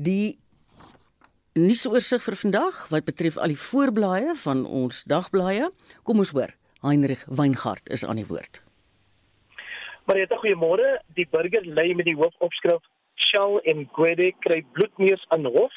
[0.00, 0.38] Die
[1.58, 5.66] nuusoorseig vir vandag wat betref al die voorblaaie van ons dagblaaie.
[6.08, 6.54] Kom ons hoor.
[6.80, 8.62] Heinrich Weingart is aan die woord.
[10.08, 10.94] Marieta, goeiemôre.
[11.18, 12.80] Die burger lê met die hoofopskrif
[13.20, 15.74] Shell en Gwede kry bloedneus aan hof.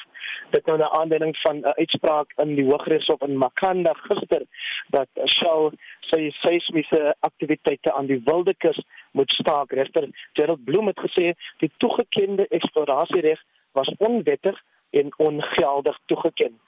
[0.56, 4.42] Dit nou 'n aanleiding van 'n uitspraak in die Hooggeregshof in Makanda gister
[4.88, 5.70] dat Shell
[6.00, 8.80] sy seismiese aktiwiteite aan die Wildekus
[9.12, 9.72] moet staak.
[9.72, 13.40] Regter Gerald Bloem het gesê die toegekende eksplorasiereg
[13.74, 16.60] was onwettig en ongeldig toegeken.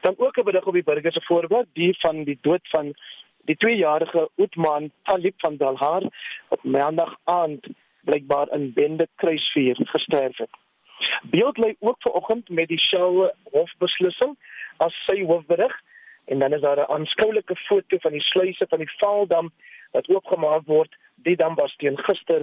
[0.00, 2.94] Dan ook 'n bedig op die burger se voorblad, die van die dood van
[3.44, 6.02] die 2-jarige Utman Talib van Dalhar
[6.48, 7.66] op maandag aand
[8.00, 10.50] blykbaar in Bende kruisvuur gesterf het.
[11.22, 14.36] Beeld lê ook vanoggend met die Shell hofbeslissing
[14.76, 15.80] as sy hoofberig
[16.24, 19.52] en dan is daar 'n aanskoulike foto van die sluise van die Vaaldam
[19.90, 20.96] wat oopgemaak word.
[21.14, 22.42] Die dam was teen gister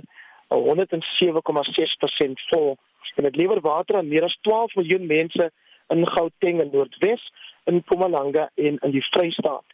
[0.55, 2.78] 107,6% vol
[3.16, 5.52] en dit lewer water aan meer as 12 miljoen mense
[5.91, 7.24] in Gauteng en Noordwes,
[7.64, 9.66] in Mpumalanga en in die Vrystaat.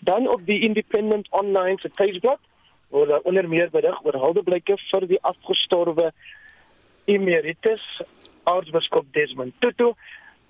[0.00, 2.40] Dan op die Independent Online se Facebook
[2.88, 6.12] word daar onder meer bedig oor huldeblyke vir die afgestorwe
[7.04, 7.84] emeritus
[8.42, 9.92] aartsbiskop Desmond Tutu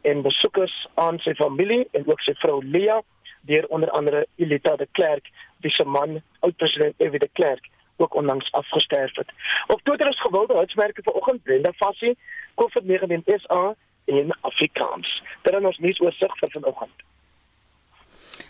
[0.00, 3.00] en besoekers aan sy familie en ook sy vrou Lia
[3.48, 5.30] deur onder andere Elita de Klerk
[5.64, 9.30] wie se man oud-president Evie de Klerk ook onlangs afgesterf het.
[9.66, 12.18] Op Twitter is gewilde uitsmerke vanoggend Brenda Fassie
[12.54, 15.22] COVID-19 SA in Afrikaans.
[15.42, 17.04] Dit is ons nuus oorsig vir vanoggend.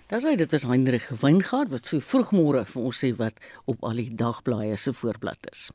[0.06, 3.98] Daar sê dit is Heinrich Weingart wat so vroegmôre vir ons sê wat op al
[4.02, 5.70] die dagblaaie se voorblad is.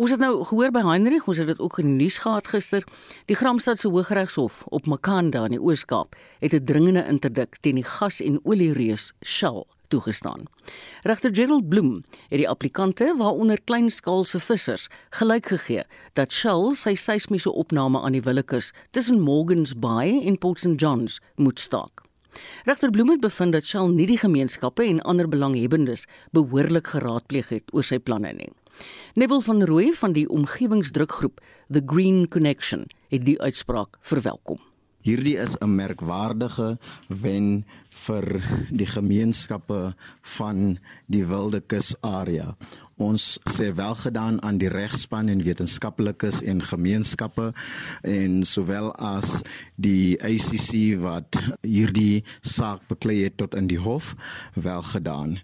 [0.00, 2.84] Ons het nou gehoor by Heinrich, ons het dit ook in nuus gehad gister.
[3.28, 7.84] Die Gramstad se Hooggeregshof op Makanda in die Oos-Kaap het 'n dringende interdik teen die
[7.84, 10.46] gas- en oliereus Shell toegestaan.
[11.02, 14.88] Regter Gerald Bloem het die applikante, waaronder kleinskaalse vissers,
[15.18, 15.84] gelyk gegee
[16.18, 21.20] dat Shell sy seismiese opname aan die Willekeus tussen Morgans Bay en Port St Johns
[21.36, 22.06] moet staak.
[22.64, 27.74] Regter Bloem het bevind dat Shell nie die gemeenskappe en ander belanghebbendes behoorlik geraadpleeg het
[27.74, 28.50] oor sy planne nie.
[29.14, 34.60] Neville van Rooi van die omgewingsdrukgroep The Green Connection het die uitspraak verwelkom.
[35.00, 36.78] Hierdie is 'n merkwaardige
[37.08, 37.64] wen
[38.06, 38.26] vir
[38.70, 39.80] die gemeenskappe
[40.36, 40.78] van
[41.12, 42.54] die Wilde Kus area.
[43.00, 47.46] Ons sê welgedaan aan die regspan en wetenskaplikes en gemeenskappe
[48.04, 49.38] en sowel as
[49.80, 54.12] die ACC wat hierdie saak beklei het tot in die hof
[54.52, 55.38] welgedaan.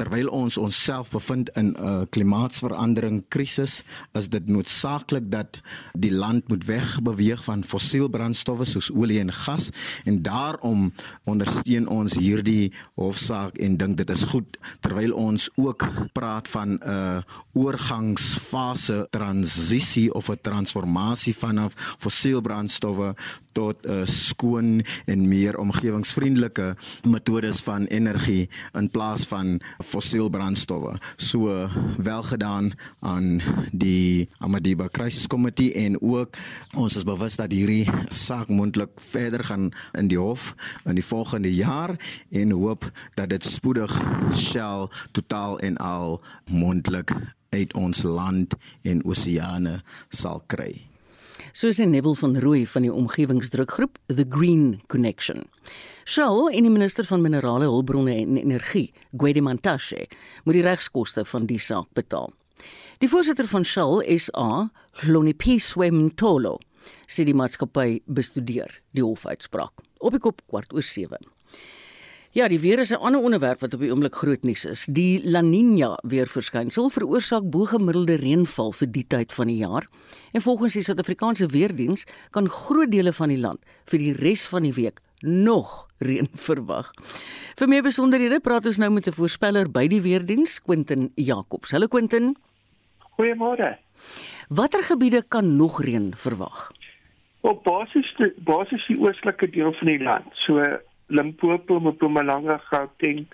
[0.00, 3.82] Terwyl ons onsself bevind in 'n klimaatsverandering krisis,
[4.14, 5.60] is dit noodsaaklik dat
[5.92, 9.68] die land moet wegbeweeg van fossielbrandstowwe soos olie en gas
[10.04, 10.92] en daarom
[11.24, 16.80] ondersteun ons hierdie hofsaak en dink dit is goed terwyl ons ook praat van 'n
[16.96, 17.20] uh,
[17.54, 23.14] oorgangsfase transisie of 'n transformasie vanaf fossielbrandstowwe
[23.54, 26.76] tot 'n uh, skoon en meer omgewingsvriendelike
[27.06, 30.98] metodes van energie in plaas van fossielbrandstowwe.
[31.16, 33.40] So welgedaan aan
[33.72, 36.36] die Amadiba Crisis Committee en ook
[36.74, 40.54] ons is bewus dat hierdie saak moontlik verder gaan in die hof
[40.84, 41.96] in die volgende jaar
[42.30, 44.02] en hoop dat dit spoedig
[44.34, 47.12] Shell totaal en al moontlik
[47.50, 49.78] uit ons land en oseane
[50.08, 50.93] sal kry
[51.54, 55.44] soos in Neville van Rooi van die omgewingsdrukgroep The Green Connection.
[56.04, 60.08] Shell en die minister van minerale hulpbronne en energie, Gwede Mantashe,
[60.42, 62.32] moet die regskoste van die saak betaal.
[62.98, 64.48] Die voorsitter van Shell SA,
[65.04, 66.58] Hlonipiswe Mtolo,
[67.06, 69.86] sê die maatskappy bestudeer die hofuitspraak.
[70.02, 71.22] Op die kop kwart oor 7.
[72.34, 74.86] Ja, die weer is 'n ander onderwerp wat op die oomblik groot nuus is.
[74.90, 79.86] Die La Niña weerverskynsel veroorsaak bo-gemiddelde reënval vir die tyd van die jaar.
[80.32, 84.62] En volgens die Suid-Afrikaanse weerdiens kan groot dele van die land vir die res van
[84.62, 86.90] die week nog reën verwag.
[87.56, 91.70] Vir meer besonderhede praat ons nou met 'n voorspeller by die weerdiens, Quentin Jacobs.
[91.70, 92.36] Hallo Quentin.
[92.98, 93.78] Goeiemôre.
[94.48, 96.70] Watter gebiede kan nog reën verwag?
[97.40, 100.26] Op basis die basis die oostelike deel van die land.
[100.34, 100.62] So
[101.08, 103.26] Limpopo, Mpumalanga, Gauteng,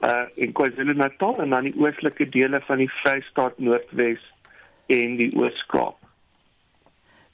[0.00, 4.22] uh en KwaZulu-Natal en dan die oostelike dele van die Vrystaat Noordwes
[4.86, 5.98] en die Oos-Kaap.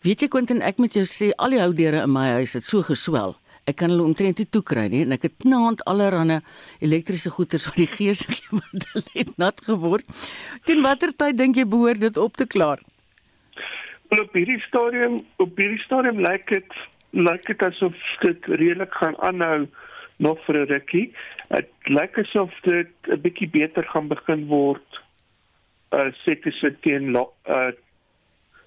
[0.05, 2.85] Weet jy Quentin, ek moet jou sê al die houdeure in my huis het so
[2.87, 3.37] geswel.
[3.69, 6.41] Ek kan hulle omtrent nie toe kry nie en ek het naand allerhande
[6.85, 10.07] elektriese goeders wat die gees gee wat het nat geword.
[10.65, 12.81] Teen watter tyd dink jy behoort dit op te klaar?
[14.09, 16.79] Op hierdie stadium, op hierdie stadium lyk dit
[17.11, 19.67] lyk dit asof dit redelik gaan aanhou
[20.17, 21.13] nog vir 'n rukkie.
[21.49, 25.01] Dit lyk asof dit 'n bietjie beter gaan begin word.
[25.93, 27.73] Uh sê dit se teen uh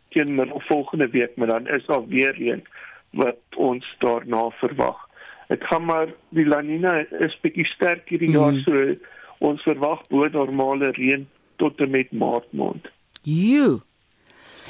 [0.10, 2.64] teen middel volgende week, maar dan is daar weer een
[3.12, 5.10] wat ons daarna verwag.
[5.48, 8.34] Dit gaan maar die La Nina is bietjie sterk hierdie mm.
[8.34, 8.96] jaar so
[9.38, 12.88] ons verwag bo normale reën tot en met Maart maand.
[13.22, 13.82] Jo.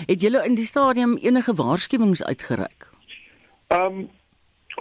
[0.05, 2.89] Het julle in die stadium enige waarskuwings uitgereik?
[3.71, 4.09] Um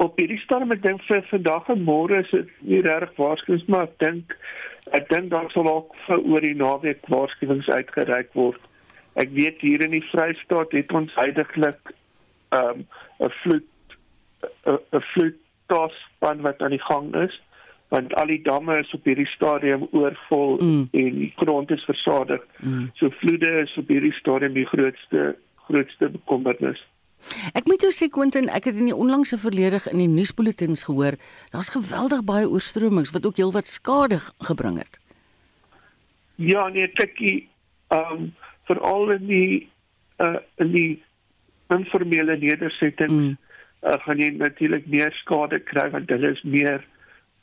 [0.00, 3.88] op hierdie stadium ek dink vir vandag en môre is dit nie reg waarskuwings maar
[3.88, 4.36] ek dink
[4.96, 8.60] ek dink daar sal ook vir oor die naweek waarskuwings uitgereik word.
[9.20, 11.94] Ek weet hier in die Vrystaat het ons heidaglik
[12.56, 12.86] um
[13.20, 13.68] 'n vloed
[14.66, 17.36] 'n vloedtaspan wat aan die gang is
[17.90, 20.88] want al die damme is op hierdie stadium oorvol mm.
[20.92, 22.42] en die grond is versadig.
[22.62, 22.90] Mm.
[22.94, 25.34] So vloede is op hierdie stadium die grootste
[25.66, 26.82] grootste bekommernis.
[27.54, 31.18] Ek moet jou sê Quentin, ek het in die onlangse verlede in die nuusbulletins gehoor,
[31.52, 35.00] daar's geweldig baie oorstromings wat ook heelwat skade gebring het.
[36.40, 37.48] Ja, nee, tikkie,
[37.92, 38.32] ehm um,
[38.70, 39.68] veral in die
[40.22, 41.02] uh in die
[41.74, 43.36] informele nedersettings mm.
[43.82, 46.84] uh, gaan jy natuurlik meer skade kry want hulle is meer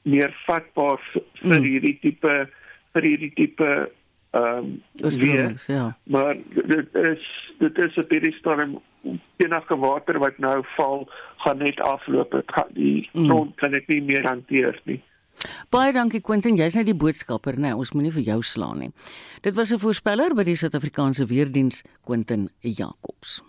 [0.08, 1.64] meer vatbaar vir mm.
[1.66, 2.36] hierdie tipe
[2.96, 3.72] vir hierdie tipe
[4.32, 5.98] ehm um, ja.
[6.04, 7.24] Maar dit is
[7.60, 8.82] dit is 'n baie storm
[9.38, 12.32] enige water wat nou val gaan net afloop.
[12.32, 13.26] Dit gaan die mm.
[13.26, 13.56] grond mm.
[13.56, 15.04] kan dit nie meer hanteer nie.
[15.70, 17.70] Baie dankie Quentin, jy's net die boodskapper, nê?
[17.70, 18.92] Nee, ons moenie vir jou slaan nie.
[19.42, 23.42] Dit was 'n voorspeller by die Suid-Afrikaanse Weerdiens, Quentin Jacobs.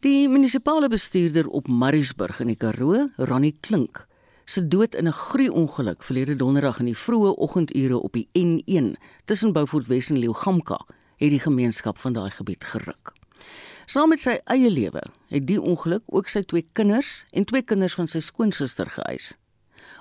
[0.00, 4.06] Die munisipale bestuurder op Mariesburg in die Karoo, Ronnie Klink,
[4.46, 9.52] se dood in 'n gruwelongeluk verlede donderdag in die vroeë oggendure op die N1 tussen
[9.52, 10.78] Beaufort Wes en Leeugamka,
[11.16, 13.12] het die gemeenskap van daai gebied geruk.
[13.86, 17.94] Saam met sy eie lewe het die ongeluk ook sy twee kinders en twee kinders
[17.94, 19.34] van sy skoonsister geëis.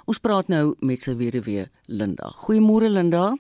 [0.06, 2.32] Ons praat nou met sy weduwee Linda.
[2.46, 3.36] Goeiemôre Linda.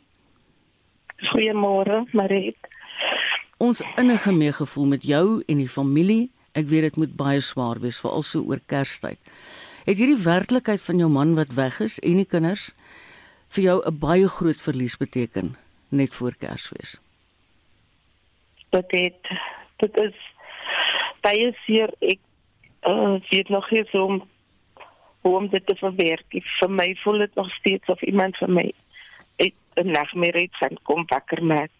[1.31, 2.55] Goeiemôre Marie.
[3.57, 6.31] Ons innige meegevoel met jou en die familie.
[6.53, 9.19] Ek weet dit moet baie swaar wees veral so oor Kerstyd.
[9.85, 12.71] Het hierdie werklikheid van jou man wat weg is en die kinders
[13.53, 15.55] vir jou 'n baie groot verlies beteken
[15.89, 16.97] net voor Kersfees?
[18.69, 19.21] Dit het
[19.77, 20.17] dit is
[21.21, 22.19] baie seer ek
[22.81, 24.27] uh, weet nog nie so om
[25.21, 26.25] hoe om dit te verwerk.
[26.59, 28.71] Vir my voel dit nog steeds of iemand vir my
[29.37, 31.71] het 'n nagmerrie van kom wakker maak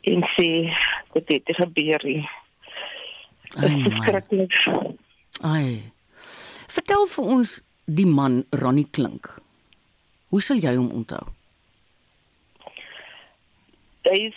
[0.00, 0.70] en sê
[1.12, 2.02] dit het gebeur.
[2.02, 4.54] Dit is skrik.
[5.42, 5.97] Ai.
[6.68, 7.52] Vertel vir ons
[7.88, 9.30] die man Ronnie Klink.
[10.28, 11.22] Hoe sal jy hom onthou?
[14.08, 14.36] Hy is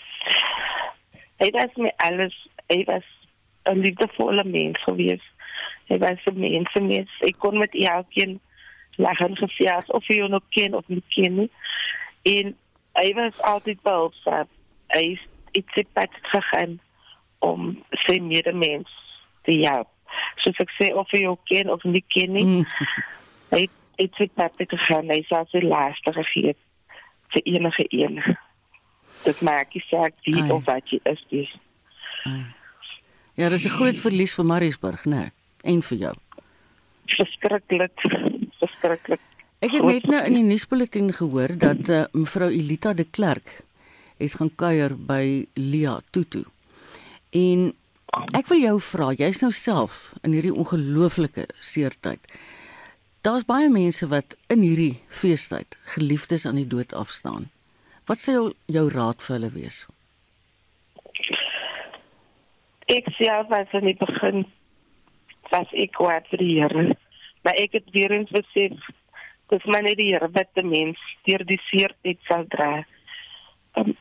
[1.42, 2.36] hy was my alles,
[2.72, 3.08] hy was
[3.68, 5.24] 'n liefdevolle mens gewees.
[5.90, 7.12] Hy was 'n mens mens.
[7.28, 8.40] Ek kon met elkeen
[8.96, 11.52] lag en gesels of hy nog ken of nie ken nie.
[12.24, 12.56] En
[12.94, 14.48] hy was altyd behulpsaam.
[14.88, 15.20] Hy
[15.52, 16.80] het sy pad gegaan
[17.40, 18.92] om sy medemens
[19.44, 19.90] te help
[20.44, 22.46] soos ek sê of jy ook ken of nie ken nie.
[22.46, 22.66] Mm.
[23.52, 23.68] Hy
[23.98, 26.56] het dit net te gaan, hy sê sy laaste gegee
[27.32, 28.22] vir enige een.
[29.24, 31.50] Dit maak nie saak wie of wat jy is nie.
[33.36, 35.16] Ja, dit is 'n groot verlies vir Mariesburg, né?
[35.16, 35.32] Nee,
[35.64, 36.16] en vir jou.
[37.06, 37.98] Verskriklik.
[38.60, 39.20] Verskriklik.
[39.60, 43.62] Ek het net nou in die nuusbulletin gehoor dat uh, mevrou Elita de Klerk
[44.18, 46.44] het gaan kuier by Lia Tutu.
[47.30, 47.74] En
[48.12, 52.20] Ek wil jou vra, jy's nou self in hierdie ongelooflike seertyd.
[53.24, 57.48] Daar's baie mense wat in hierdie feestyd geliefdes aan die dood afstaan.
[58.10, 59.86] Wat sê jou, jou raad vir hulle wees?
[62.92, 64.44] Ek sê as in die begin
[65.54, 66.86] was ek kwaad vir die Here,
[67.46, 68.76] maar ek het weer eens besef
[69.52, 72.84] dis my net die Here wat die mens deur die seertyd sal dra.
[73.80, 73.96] Um,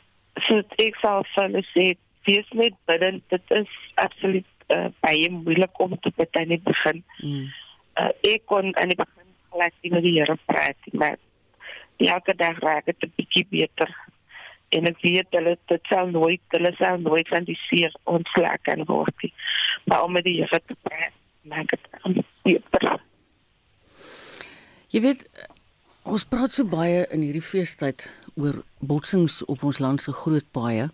[0.49, 1.91] so ek sal vir hulle sê
[2.31, 7.03] wees net bidden dit is absoluut uh, baie moeilik om te bid aan die begin.
[7.23, 7.49] Mm.
[8.01, 11.19] Uh, ek kon aan die begin glas in die Here praat maar
[12.01, 13.91] elke dag raak dit 'n bietjie beter.
[14.71, 18.85] En ek weet hulle dit sal nooit hulle sal nooit van die seer ontslaak kan
[18.87, 19.33] word nie.
[19.85, 23.01] Maar om met die Here te praat maak dit beter.
[24.91, 25.27] Jy weet
[26.03, 30.89] ons praat so baie in hierdie feestyd oor botsings op ons land se groot paaie.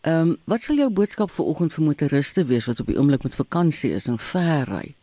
[0.00, 3.22] Ehm um, wat sal jou boodskap vir oggend vir motoriste wees wat op die oomblik
[3.22, 4.94] met vakansie is en ver ry?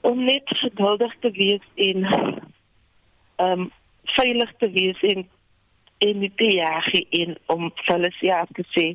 [0.00, 3.70] Om net geduldig te wees en ehm um,
[4.14, 5.26] veilig te wees en
[5.98, 8.86] en nie te jaag en om alles ja te sê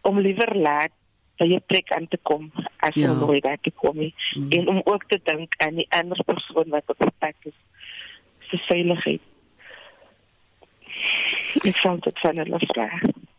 [0.00, 0.94] om liewer laat
[1.40, 3.10] by jou plek aan te kom as ja.
[3.10, 4.14] om nooit daar te kom nie.
[4.36, 4.50] Mm.
[4.50, 7.58] en om ook te dink aan die ander persoon wat op die pad is
[8.50, 9.31] se veiligheid
[11.60, 12.88] Ek sal dit van hulle vra.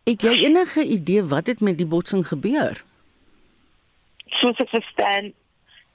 [0.04, 2.84] Het jy enige idee wat het met die botsing gebeur?
[4.40, 5.32] Soos ek verstaan,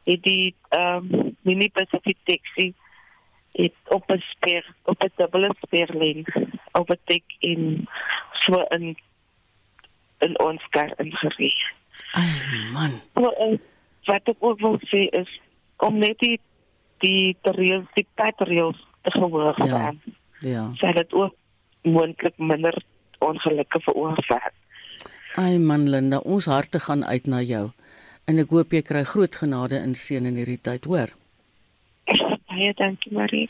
[0.10, 2.74] het die ehm um, mini Pacific taxi
[3.58, 6.26] het op 'n speer op 'n dubbele speerlyn
[6.72, 7.88] op 'n tek in
[8.46, 8.96] so 'n
[10.20, 11.54] in ons kar ingery.
[12.12, 13.02] Ai man.
[13.14, 13.58] Maar uh,
[14.04, 15.40] wat ek ook wil sê is
[15.78, 16.40] om net die
[17.00, 19.66] die reëls die patreels te gehoor Ja.
[19.66, 20.02] staan.
[20.40, 20.72] Ja.
[20.76, 21.36] Sal dit ook
[21.88, 22.75] moontlik minder
[23.19, 24.53] ongelukke veroorsaak.
[25.36, 27.69] Ai man Linda, ons harte gaan uit na jou.
[28.27, 31.13] En ek hoop jy kry groot genade in seën in hierdie tyd, hoor.
[32.50, 33.48] Baie dankie Marie.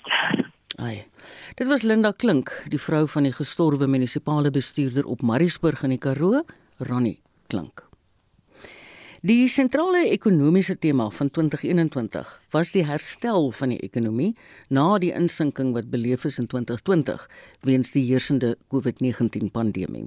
[0.80, 1.04] Ai.
[1.60, 6.02] Dit was Linda Klink, die vrou van die gestorwe munisipale bestuurder op Mariesburg in die
[6.02, 6.44] Karoo,
[6.88, 7.20] Ronnie
[7.52, 7.89] Klink.
[9.20, 14.30] Die sentrale ekonomiese tema van 2021 was die herstel van die ekonomie
[14.72, 17.26] na die insinking wat beleef is in 2020
[17.68, 20.06] weens die heersende COVID-19 pandemie.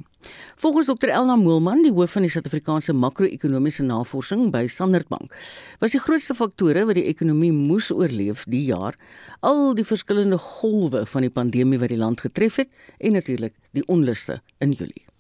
[0.57, 5.37] Volgens Dr Elna Moelman, die hoof van die Suid-Afrikaanse makro-ekonomiese navorsing by Standard Bank,
[5.85, 8.97] was die grootste faktore wat die ekonomie moes oorleef die jaar
[9.45, 13.85] al die verskillende golwe van die pandemie wat die land getref het en natuurlik die
[13.93, 15.12] onluste in Julie.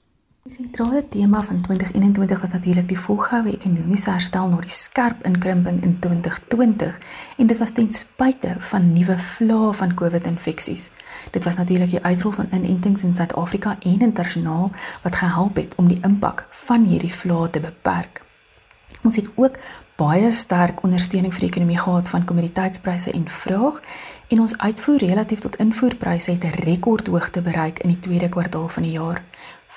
[0.44, 5.76] Die sentrale tema van 2021 was natuurlik die volgehoue ekonomiese herstel na die skerp inkrimping
[5.86, 6.96] in 2020
[7.36, 10.88] en dit was ten spyte van nuwe vlae van COVID-infeksies.
[11.30, 14.72] Dit was natuurlik die uitrol van inentings in Suid-Afrika en internasionaal
[15.04, 18.24] wat gehelp het om die impak van hierdie vlae te beperk.
[19.02, 19.62] Ons het ook
[19.96, 23.78] baie sterk ondersteuning vir die ekonomie gehad van kommoditeitspryse en vraag
[24.28, 28.82] en ons uitvoer relatief tot invoerpryse het 'n rekordhoogte bereik in die tweede kwartaal van
[28.82, 29.22] die jaar.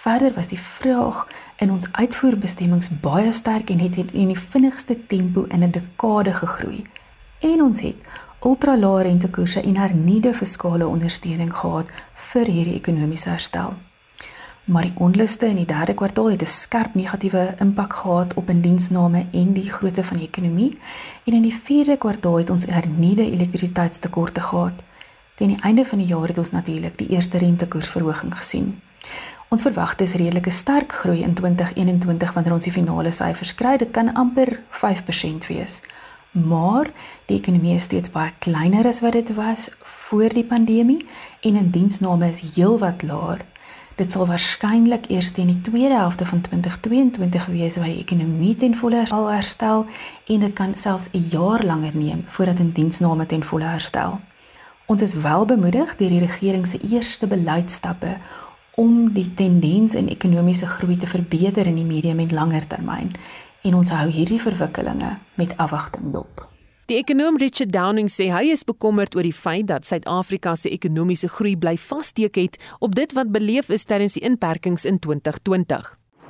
[0.05, 5.45] Verder was die vraag in ons uitvoerbestemmings baie sterk en het in die vinnigste tempo
[5.49, 6.85] in 'n dekade gegroei.
[7.39, 7.95] En ons het
[8.41, 13.73] ultralae rentekoerse en hernieude fiskale ondersteuning gehad vir hierdie ekonomiese herstel.
[14.65, 19.25] Maar die onluste in die derde kwartaal het 'n skerp negatiewe impak gehad op indiensname
[19.31, 20.77] en die grootte van die ekonomie
[21.23, 24.73] en in die vierde kwartaal het ons hernieude elektrisiteitstekorte gehad.
[25.35, 28.81] Teen die einde van die jaar het ons natuurlik die eerste rentekoersverhoging gesien.
[29.55, 33.77] Ons verwag dis redelike sterk groei in 2021 wanneer ons die finale syfers kry.
[33.79, 34.49] Dit kan amper
[34.81, 35.77] 5% wees.
[36.35, 36.89] Maar
[37.29, 39.69] die ekonomie is steeds baie kleiner as wat dit was
[40.09, 41.05] voor die pandemie
[41.47, 43.45] en indiensname is heelwat laer.
[43.95, 48.75] Dit sal waarskynlik eers teen die tweede helfte van 2022 wees waar die ekonomie ten
[48.75, 49.87] volle sal herstel
[50.27, 54.19] en dit kan selfs 'n jaar langer neem voordat indiensname ten volle herstel.
[54.85, 58.17] Ons is wel bemoedig deur die regering se eerste beleidsstappe
[58.75, 63.13] om die tendens in ekonomiese groei te verbeter in die medium en langer termyn
[63.65, 66.45] en ons hou hierdie verwikkelinge met afwagting dop.
[66.85, 71.31] Die ekonom Richard Downing sê hy is bekommerd oor die feit dat Suid-Afrika se ekonomiese
[71.33, 75.87] groei bly vassteek het op dit wat beleef is tydens die inperkings in 2020.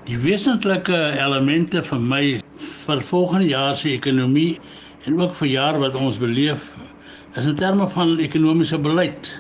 [0.08, 2.24] Die wesentlike elemente vir my
[2.62, 4.54] vir volgende jaar se ekonomie
[5.10, 6.70] en ook vir jaar wat ons beleef
[7.36, 9.34] is in terme van ekonomiese beleid.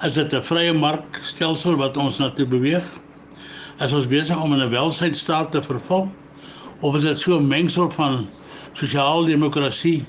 [0.00, 2.86] Is dit 'n vrye markstelsel wat ons na toe beweeg?
[3.84, 6.06] Is ons besig om in 'n welsynsstaat te verval?
[6.80, 8.28] Of is dit so 'n mengsel van
[8.72, 10.04] sosiaal-demokrasie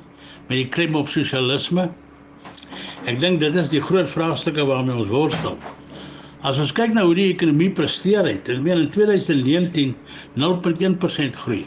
[0.48, 1.90] met die klem op sosialisme?
[3.06, 5.58] Ek dink dit is die groot vraagstukke waarmee ons worstel.
[6.42, 9.96] As ons kyk na hoe die ekonomie presteer het, het men in 2019
[10.36, 11.66] 0.1% groei.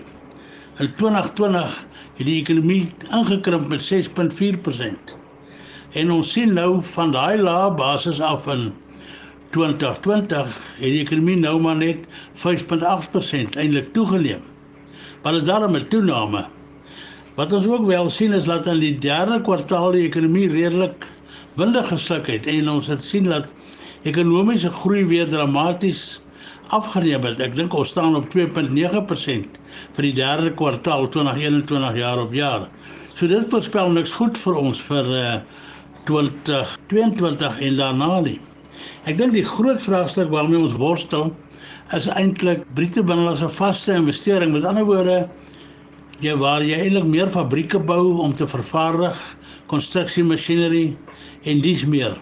[0.79, 1.85] In 2020
[2.17, 5.24] het die ekonomie ingekrimp met 6.4%.
[5.95, 8.73] En ons sien nou van daai lae basis af in
[9.55, 10.49] 2020
[10.81, 12.09] het die ekonomie nou maar net
[12.41, 14.43] 5.8% eintlik toegeneem.
[15.23, 16.43] Maar is daarom 'n toename.
[17.35, 21.07] Wat ons ook wel sien is dat in die derde kwartaal die ekonomie redelik
[21.55, 23.47] windig gesluk het en ons het sien dat
[24.03, 26.23] ekonomiese groei weer dramaties
[26.69, 27.41] afgeneem het.
[27.41, 29.59] Ek dink ons staan op 2.9%
[29.93, 32.69] vir die derde kwartaal 2021 jaar op jaar.
[33.15, 35.35] So dit voorspel niks goed vir ons vir uh,
[36.09, 38.41] 2022 en daarna nie.
[39.09, 41.33] Ek dink die groot vraagstuk waarmee ons worstel
[41.97, 44.53] is eintlik Britse binnelandse vaste investering.
[44.55, 45.19] Met ander woorde,
[46.25, 49.19] jy waar jy eintlik meer fabrieke bou om te vervaardig,
[49.73, 50.95] konstruksiemasjinerie
[51.51, 52.15] en dis meer.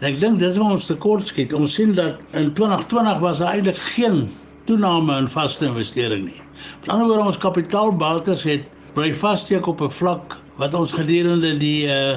[0.00, 1.54] En ek dink dis waar ons tekort skiet.
[1.56, 4.24] Ons sien dat in 2020 was daar eintlik geen
[4.68, 6.40] toename in vaste investering nie.
[6.80, 8.64] Met ander woorde, ons kapitaalbates het
[8.96, 12.16] bly vassteek op 'n vlak wat ons gedurende die uh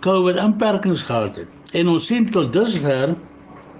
[0.00, 1.74] COVID inperkings gehad het.
[1.76, 3.12] En ons sien tot dusver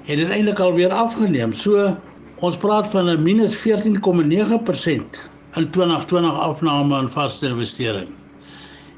[0.04, 1.52] het dit eintlik alweer afgeneem.
[1.52, 1.96] So
[2.44, 5.20] ons praat van 'n minus 14,9%
[5.56, 8.08] in 2020 afname in vaste investering.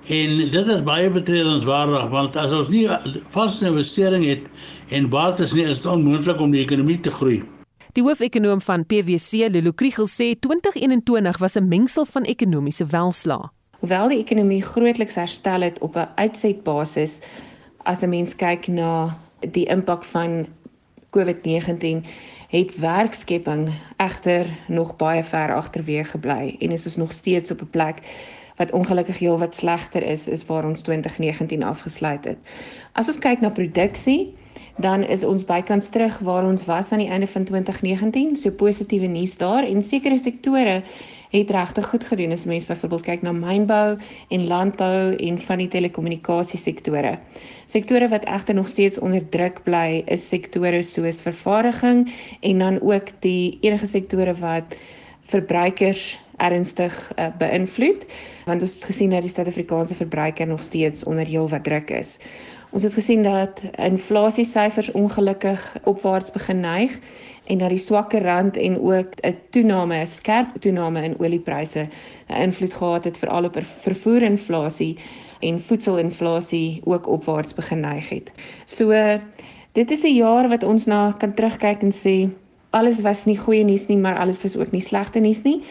[0.07, 2.89] En dit is baie betredenswaardig want as ons nie
[3.29, 4.51] vaste investering het
[4.89, 7.43] en bates nie is dit onmoontlik om die ekonomie te groei.
[7.93, 13.53] Die hoofekonoom van PwC, Lulu Kriel, sê 2021 was 'n mengsel van ekonomiese welslaa.
[13.83, 17.21] Hoewel die ekonomie grootliks herstel het op 'n uitsetbasis
[17.83, 20.47] as 'n mens kyk na die impak van
[21.11, 22.05] COVID-19
[22.49, 27.71] het werkskepping egter nog baie ver agterweë gebly en is ons nog steeds op 'n
[27.71, 27.99] plek
[28.57, 32.39] wat ongelukkig heel wat slegter is is waar ons 2019 afgesluit het.
[32.93, 34.35] As ons kyk na produksie,
[34.77, 39.07] dan is ons bykans terug waar ons was aan die einde van 2019, so positiewe
[39.07, 40.83] nuus daar en sekere sektore
[41.41, 43.99] het regtig goed gedoen as mens byvoorbeeld kyk na mynbou
[44.29, 47.19] en landbou en van die telekommunikasiesektore.
[47.67, 52.05] Sektore wat egter nog steeds onder druk bly is sektore soos vervaardiging
[52.41, 54.77] en dan ook die enige sektore wat
[55.33, 58.07] verbruikers ernstig uh, beïnvloed
[58.45, 62.19] want ons het gesien dat die Suid-Afrikaanse verbruiker nog steeds onder heelwat druk is.
[62.73, 66.99] Ons het gesien dat inflasiesyfers ongelukkig opwaarts begin neig
[67.45, 71.89] en dat die swakker rand en ook 'n toename, 'n skerp toename in oliepryse
[72.29, 74.97] 'n invloed gehad het veral op vervoerinflasie
[75.41, 78.33] en voedselinflasie ook opwaarts begin neig het.
[78.65, 79.19] So
[79.73, 82.31] dit is 'n jaar wat ons na kan terugkyk en sê
[82.71, 85.63] alles was nie goeie nuus nie, maar alles was ook nie slegte nuus nie.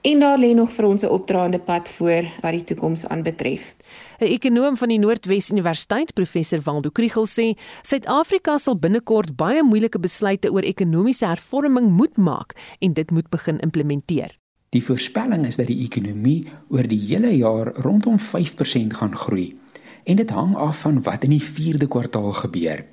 [0.00, 3.74] En daar lê nog vir ons 'n opdraande pad voor wat die toekoms aanbetref.
[4.20, 9.96] 'n Ekonoom van die Noordwes Universiteit, professor Waldo Kriel sê, Suid-Afrika sal binnekort baie moeilike
[9.98, 12.52] besluite oor ekonomiese hervorming moet maak
[12.84, 14.36] en dit moet begin implementeer.
[14.76, 19.56] Die voorspelling is dat die ekonomie oor die hele jaar rondom 5% gaan groei
[20.04, 22.84] en dit hang af van wat in die 4de kwartaal gebeur.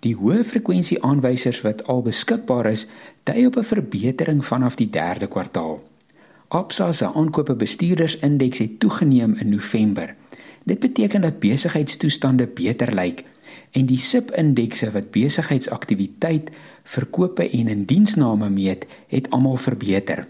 [0.00, 2.86] Die hoë frekwensie aanwysers wat al beskikbaar is,
[3.28, 5.82] dui op 'n verbetering vanaf die 3de kwartaal.
[6.48, 10.14] Absa se aankope bestuurdersindeks het toegeneem in November.
[10.66, 13.22] Dit beteken dat besigheidstoestande beter lyk
[13.70, 16.50] en die SIP-indekse wat besigheidsaktiwiteit,
[16.82, 20.24] verkope en indiensname meet, het almal verbeter.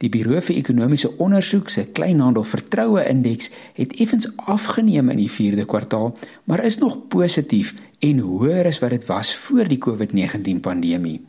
[0.00, 5.68] Die Buro vir Ekonomiese Onderzoek se kleinhandel vertroue indeks het effens afgeneem in die 4de
[5.68, 11.20] kwartaal, maar is nog positief en hoër as wat dit was voor die COVID-19 pandemie.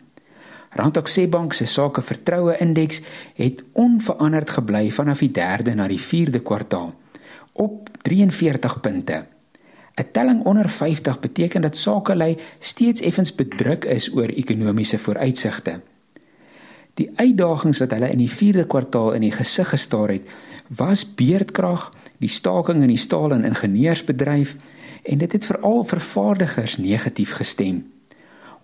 [0.72, 3.02] Randstad Bank se sake vertroue indeks
[3.36, 6.94] het onveranderd gebly vanaf die 3de na die 4de kwartaal
[7.54, 9.26] op 43 punte.
[9.96, 15.82] 'n Telling onder 50 beteken dat sakelei steeds effens bedruk is oor ekonomiese vooruitsigte.
[16.94, 20.30] Die uitdagings wat hulle in die 4de kwartaal in die gesig gestaar het,
[20.68, 24.56] was beerdkrag, die staking in die staal en ingenieursbedryf
[25.04, 27.84] en dit het veral vervaardigers negatief gestem.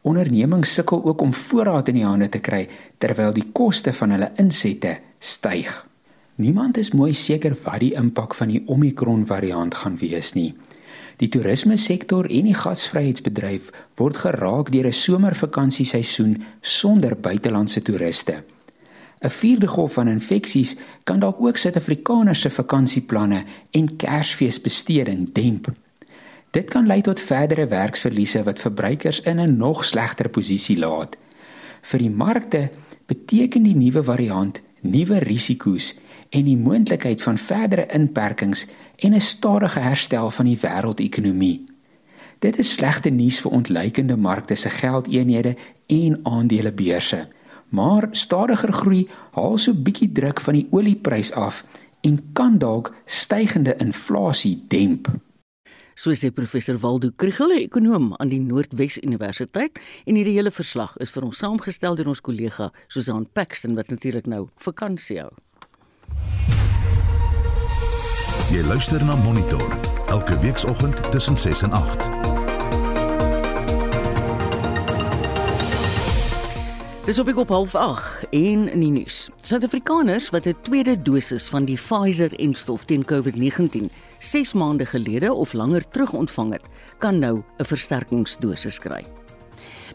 [0.02, 4.32] Ondernemings sukkel ook om voorraad in die hande te kry terwyl die koste van hulle
[4.36, 5.89] insette styg.
[6.40, 10.54] Niemand is mooi seker wat die impak van die Omicron variant gaan wees nie.
[11.20, 13.68] Die toerisme sektor en die gasvryheidsbedryf
[14.00, 18.44] word geraak deur 'n somervakansieseisoen sonder buitelandse toeriste.
[19.22, 25.68] 'n Vierde golf van infeksies kan dalk ook Suid-Afrikaners se vakansieplanne en Kersfeesbesteding demp.
[26.52, 31.18] Dit kan lei tot verdere werksverliese wat verbruikers in 'n nog slegter posisie laat.
[31.82, 32.70] Vir die markte
[33.06, 35.96] beteken die nuwe variant nuwe risiko's
[36.30, 41.64] en die moontlikheid van verdere inperkings en 'n stadige herstel van die wêreldekonomie.
[42.40, 45.56] Dit is slegte nuus vir ontleikende markte se geldeenhede
[45.88, 47.28] en aandelebeurse.
[47.70, 51.66] Maar stadiger groei haal so bietjie druk van die olieprys af
[52.02, 55.10] en kan dalk stygende inflasie demp
[56.00, 61.12] so sê professor Waldo Krugel, ekonom aan die Noordwes Universiteit, en hierdie hele verslag is
[61.12, 65.34] vir ons saamgestel deur ons kollega Susan Paxton wat natuurlik nou vakansie hou.
[68.52, 72.10] Jy luister na Monitor elke weekoggend tussen 6 en 8.
[77.06, 79.30] Dis op ek op half 8 en in die nuus.
[79.42, 83.90] Suid-Afrikaners wat 'n tweede dosis van die Pfizer-enstof teen COVID-19
[84.20, 86.64] 6 maande gelede of langer terug ontvang het,
[86.98, 89.19] kan nou 'n versterkingsdosis kry.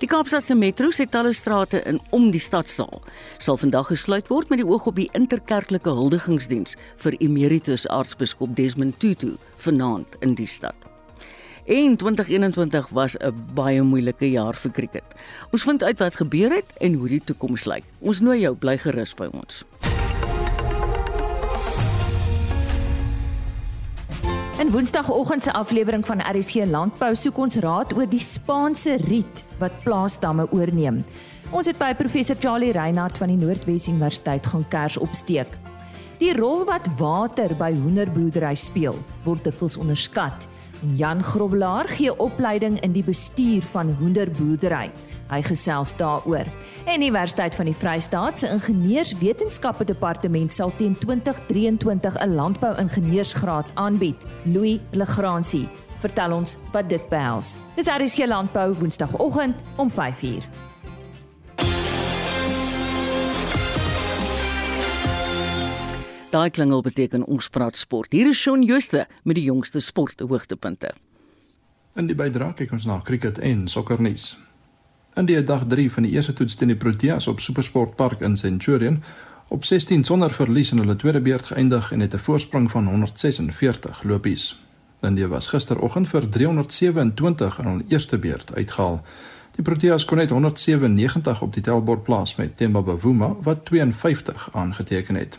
[0.03, 3.03] Die Kaapstadse Metro se talle strate in om die stadsaal
[3.39, 8.99] sal vandag gesluit word met die oog op die interkerklike huldigingsdiens vir emeritus aartsbiskop Desmond
[8.99, 10.75] Tutu vanaand in die stad.
[11.65, 15.05] En 2021 was 'n baie moeilike jaar vir cricket.
[15.53, 17.85] Ons vind uit wat gebeur het en hoe die toekoms lyk.
[18.01, 19.65] Ons nooi jou bly gerus by ons.
[24.65, 29.75] In Woensdagoggend se aflewering van RSG Landbou soek ons raad oor die Spaanse riet wat
[29.85, 31.03] plaasdamme oorneem.
[31.53, 35.53] Ons het by professor Charlie Reinhardt van die Noordwes Universiteit gaan kers opsteek.
[36.17, 38.97] Die rol wat water by hoenderboerdery speel,
[39.29, 40.49] word dikwels onderskat.
[40.97, 44.89] Jan Grobelaar gee opleiding in die bestuur van hoenderboerdery.
[45.31, 46.47] Hy gesels daaroor.
[46.85, 54.17] En die Universiteit van die Vrystaat se Ingenieurswetenskappe Departement sal teen 2023 'n landbou-ingenieursgraad aanbied.
[54.45, 57.59] Louis Legrandsie vertel ons wat dit behels.
[57.77, 60.45] Dis RSG Landbou Woensdagoggend om 5uur.
[66.35, 68.13] Daai klingel beteken ons praat sport.
[68.13, 70.91] Hier is Shaun Jooste met die jongste sporthoogtepunte.
[71.95, 74.44] In die bydrae kyk ons na cricket en sokkernuus.
[75.15, 78.37] In die dag 3 van die eerste toets teen die Proteas op Supersport Park in
[78.37, 79.03] Centurion
[79.49, 84.03] op 16 sonder verlies in hulle tweede beurt geëindig en het 'n voorsprong van 146
[84.03, 84.59] lopies.
[85.01, 89.03] India was gisteroggend vir 327 in hul eerste beurt uitgehaal.
[89.55, 95.15] Die Proteas kon net 197 op die tellbord plaas met Themba Bavuma wat 52 aangeteken
[95.15, 95.39] het.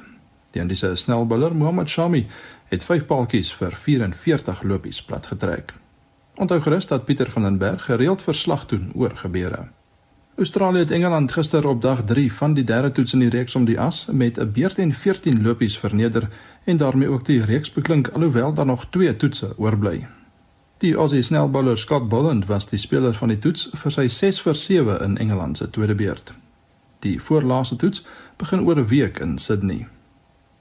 [0.51, 2.27] Die Indiese snelbouler Mohammad Shami
[2.65, 5.73] het 5 paaltjies vir 44 lopies platgetrek.
[6.35, 9.67] Onthou gerus dat Pieter van den Berg gereeld verslag doen oor gebeure.
[10.35, 13.65] Australië het Engeland gister op dag 3 van die derde toets in die reeks om
[13.65, 16.29] die as met 'n beurt en 14 lopies verneder
[16.63, 20.07] en daarmee ook die reeks beklink alhoewel daar nog twee toetse oorbly.
[20.77, 24.55] Die Aussie snelbouler Scott Boland was die speler van die toets vir sy 6 vir
[24.55, 26.33] 7 in Engeland se tweede beurt.
[26.99, 28.03] Die voorlaaste toets
[28.37, 29.87] begin oor 'n week in Sydney.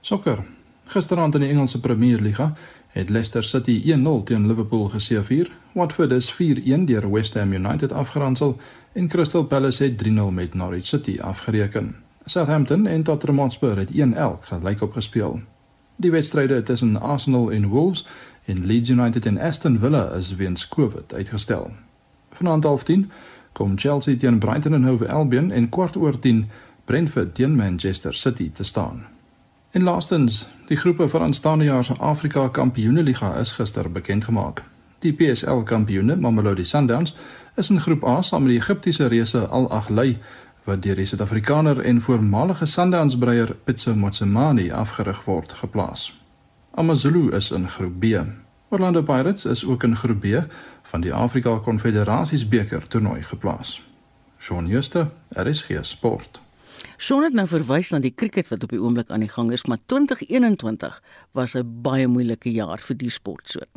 [0.01, 0.39] Sokker.
[0.85, 2.55] Gisteraand in die Engelse Premier Liga
[2.95, 5.51] het Leicester City 1-0 teen Liverpool geseëvier.
[5.73, 6.37] Watford is 4-1
[6.87, 8.57] deur West Ham United afgeronsel
[8.93, 11.97] en Crystal Palace het 3-0 met Norwich City afgereken.
[12.25, 13.95] Southampton en Tottenham Hotspur het 1-1
[14.41, 15.41] gelyk opgespeel.
[15.97, 18.07] Die wedstryde tussen Arsenal en Wolves
[18.45, 21.71] en Leeds United en Aston Villa is weens COVID uitgestel.
[22.31, 23.11] Vanaand half 10
[23.53, 26.51] kom Chelsea teen Brighton en Hove Albion en kwart oor 10
[26.85, 29.14] Brentford teen Manchester City te staan.
[29.75, 34.63] En laastens, die groepe vir aanstaande jaar se Afrika Kampioenligga is gister bekend gemaak.
[34.99, 37.17] Die PSL kampioene, Mamelodi Sundowns,
[37.57, 40.19] is in groep A saam met die Egiptiese reuse Al Ahly
[40.65, 46.07] wat deur die Suid-Afrikaner en voormalige Sundowns breier Pitso Motsimani afgerig word, geplaas.
[46.71, 48.23] AmaZulu is in groep B.
[48.69, 50.47] Orlando Pirates is ook in groep B
[50.83, 53.81] van die Afrika Konfederasies beker toernooi geplaas.
[54.39, 56.44] Shaun Schuster, RSG Sport.
[57.05, 59.67] Shaun het nou verwys na die cricket wat op die oomblik aan die gang is,
[59.69, 60.95] maar 2021
[61.37, 63.69] was 'n baie moeilike jaar vir die sportsoort.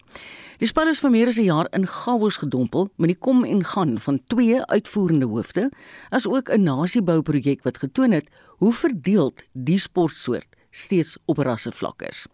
[0.60, 3.66] Die span is vir meer as 'n jaar in chaos gedompel met die kom en
[3.66, 5.72] gaan van twee uitvoerende hoofde,
[6.10, 12.28] asook 'n nasiebouprojek wat getoon het hoe verdeeld die sportsoort steeds op rassevlak is.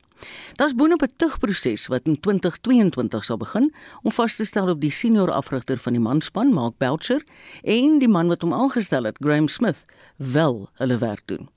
[0.56, 4.92] Daar's boonop 'n tugproses wat in 2022 sal begin om vas te stel of die
[4.92, 7.24] senior afrigter van die manspan, Mark Belcher,
[7.64, 9.84] en die man wat hom aangestel het, Graham Smith,
[10.16, 11.50] wel hulle werk doen.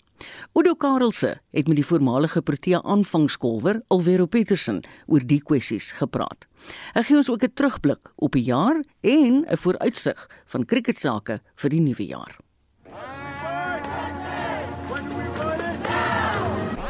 [0.55, 6.46] Udo Karelse het met die voormalige Protea aanvangskolwer Alvero Petersen oor die kwessies gepraat.
[6.94, 11.70] Hy gee ons ook 'n terugblik op die jaar en 'n vooruitsig van kriketsake vir
[11.70, 12.45] die nuwe jaar.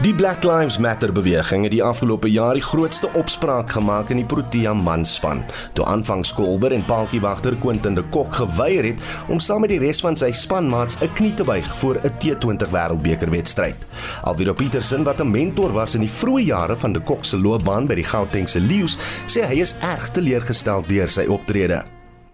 [0.04, 4.26] Die Black Lives Matter beweging het die afgelope jaar die grootste opspraak gemaak in die
[4.28, 5.40] Protea manspan,
[5.72, 10.18] toe aanvangskolber en paaltjiewagter Quentin de Kok geweier het om saam met die res van
[10.20, 13.86] sy spanmaats 'n knie te buig voor 'n T20 Wêreldbeker wedstryd.
[14.22, 17.86] Alviro Petersen, wat 'n mentor was in die vroeë jare van de Kok se loopbaan
[17.86, 21.84] by die Gautengse Lions, sê hy is erg teleurgestel deur sy optrede.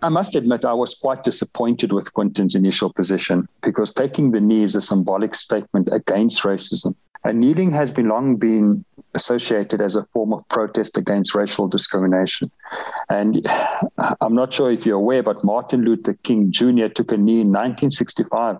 [0.04, 4.64] I must admit, I was quite disappointed with Quentin's initial position because taking the knee
[4.64, 6.94] is a symbolic statement against racism.
[7.24, 12.50] Kneeling has been long been associated as a form of protest against racial discrimination.
[13.08, 13.46] And
[14.20, 16.88] I'm not sure if you're aware, but Martin Luther King Jr.
[16.88, 18.58] took a knee in 1965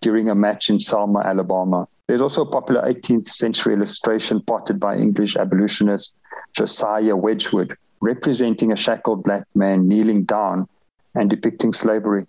[0.00, 1.88] during a match in Selma, Alabama.
[2.06, 6.16] There's also a popular 18th century illustration potted by English abolitionist
[6.52, 10.68] Josiah Wedgwood, representing a shackled black man kneeling down
[11.14, 12.26] and depicting slavery.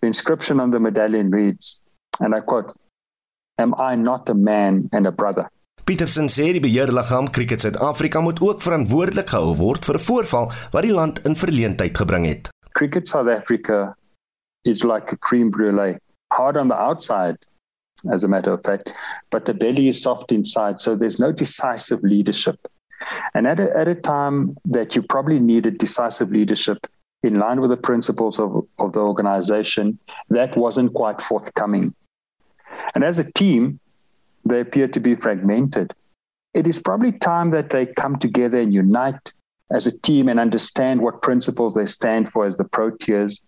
[0.00, 2.76] The inscription on the medallion reads, and I quote,
[3.58, 5.48] Am I not a man and a brother?
[5.84, 10.82] Petersen sê die beheerliggaam Cricket Suid-Afrika moet ook verantwoordelik gehou word vir 'n voorval wat
[10.86, 12.48] die land in verleentheid gebring het.
[12.78, 13.94] Cricket South Africa
[14.64, 15.98] is like a cream brulee,
[16.32, 17.36] hard on the outside
[18.10, 18.94] as a matter of fact,
[19.30, 22.56] but the belly is soft inside, so there's no decisive leadership.
[23.34, 26.86] And at a, at a time that you probably needed decisive leadership
[27.22, 29.98] in line with the principles of, of the organization,
[30.30, 31.94] that wasn't quite forthcoming.
[32.94, 33.78] And as a team,
[34.44, 35.92] they appear to be fragmented.
[36.54, 39.32] It is probably time that they come together and unite
[39.70, 43.42] as a team and understand what principles they stand for as the Proteas.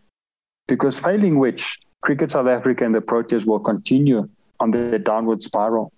[0.66, 4.28] Because failing which, Cricket South Africa and the Proteas will continue
[4.60, 5.92] on their downward spiral.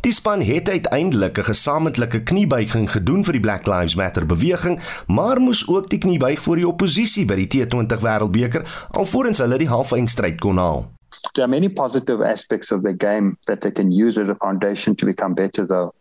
[0.00, 5.40] Die span het uiteindelik 'n gesamentlike kniebuiging gedoen vir die Black Lives Matter beweging, maar
[5.40, 9.68] moes ook die knie buig vir die oppositie by die T20 Wêreldbeker alvorens hulle die
[9.68, 10.95] halfeindstryd kon haal.
[11.36, 14.96] There are many positive aspects of the game that they can use as a foundation
[14.96, 15.94] to become better though.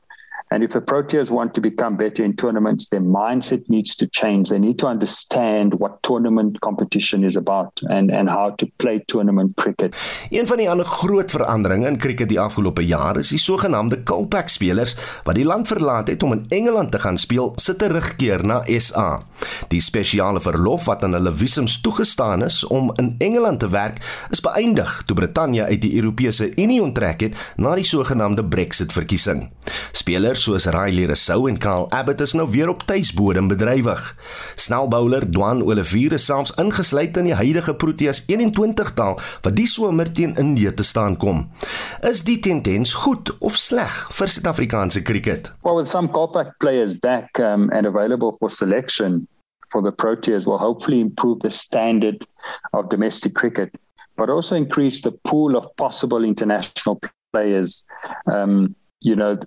[0.48, 4.50] And if the Proteas want to become better in tournaments, their mindset needs to change.
[4.50, 9.56] They need to understand what tournament competition is about and, and how to play tournament
[9.56, 9.96] cricket.
[10.30, 14.52] Een van die ander groot veranderinge in cricket die afgelope jaar is die sogenaamde Kolpak
[14.54, 14.94] spelers
[15.26, 19.24] wat die land verlaat het om in Engeland te gaan speel, sit terugkeer na SA.
[19.74, 23.98] Die spesiale verlof wat aan hulle visums toegestaan is om in Engeland te werk,
[24.30, 29.48] is beëindig toe Brittanje uit die Europese Unie onttrek het na die sogenaamde Brexit verkiesing.
[29.92, 34.02] Spelers bowlers soos Riley Rousseau en Kyle Abbott is nou weer op tuisbodem bedrywig.
[34.56, 40.36] Snelbowler Dwan Olivier is selfs ingesluit in die huidige Proteas 21-tal wat die somer teen
[40.36, 41.46] Indië te staan kom.
[42.04, 45.52] Is die tendens goed of sleg vir Suid-Afrikaanse cricket?
[45.64, 49.28] Well, with some compact players back um, and available for selection
[49.72, 52.28] for the Proteas will hopefully improve the standard
[52.74, 53.72] of domestic cricket
[54.18, 57.00] but also increase the pool of possible international
[57.34, 57.88] players
[58.32, 59.38] um you know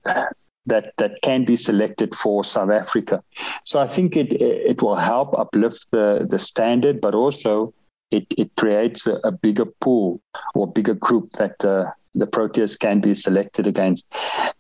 [0.68, 3.22] that that can be selected for South Africa.
[3.64, 7.74] So I think it it will help uplift the the standard, but also
[8.10, 10.20] it it creates a, a bigger pool
[10.54, 14.12] or bigger group that uh, the Proteas can be selected against,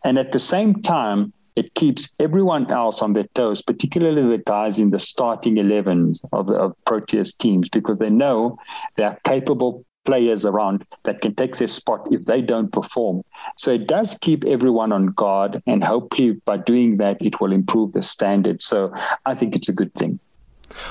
[0.04, 1.32] and at the same time.
[1.56, 6.48] It keeps everyone else on their toes, particularly the guys in the starting 11s of
[6.50, 8.56] of Proteas teams, because they know
[8.94, 13.22] they are capable players around that can take their spot if they don't perform.
[13.58, 17.92] So it does keep everyone on guard, and hopefully by doing that, it will improve
[17.92, 18.62] the standard.
[18.62, 18.90] So
[19.26, 20.18] I think it's a good thing.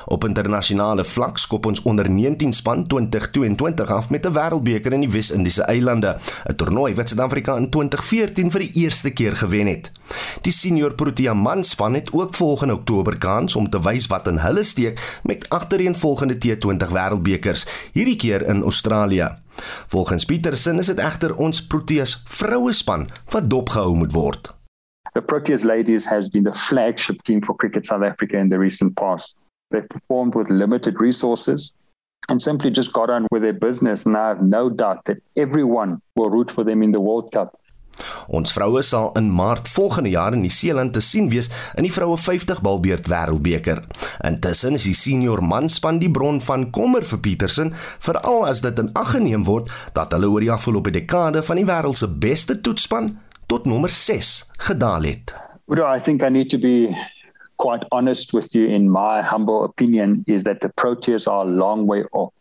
[0.06, 5.12] Op internasionale vlak skop ons onder 19 span 2022 af met 'n wêreldbeker in die
[5.12, 6.18] Wes-Indiese eilande,
[6.50, 9.92] 'n toernooi wat Suid-Afrika in 2014 vir die eerste keer gewen het.
[10.42, 14.63] Die senior Protea manspan het ook volgende Oktober kans om te wys wat in hulle
[14.63, 19.36] steek met agtereenvolgende T20 wêreldbekers, hierdie keer in Australië.
[19.88, 24.56] Volgens Petersen is dit egter ons Proteas vroue span wat dopgehou moet word.
[25.13, 28.94] The Proteas ladies has been the flagship team for Cricket South Africa in the recent
[28.94, 29.40] past.
[29.69, 31.75] They performed with limited resources
[32.30, 34.06] and simply just got on with their business.
[34.06, 37.58] And I have no doubt that everyone will root for them in the World Cup.
[38.27, 42.17] Ons vroue sal in Maart volgende jaar in Nieu-Seeland te sien wees in die vroue
[42.17, 43.82] 50 balbeerd wêreldbeker.
[44.27, 48.91] Intussen is die senior manspan die bron van kommer vir Petersen, veral as dit in
[48.93, 53.15] ag geneem word dat hulle oor die afgelope dekade van die wêreld se beste toetsspan
[53.47, 55.34] tot nommer 6 gedaal het.
[55.67, 56.93] Well, I think I need to be
[57.58, 61.88] quite honest with you, in my humble opinion, is that the Proteas are a long
[61.88, 62.34] way off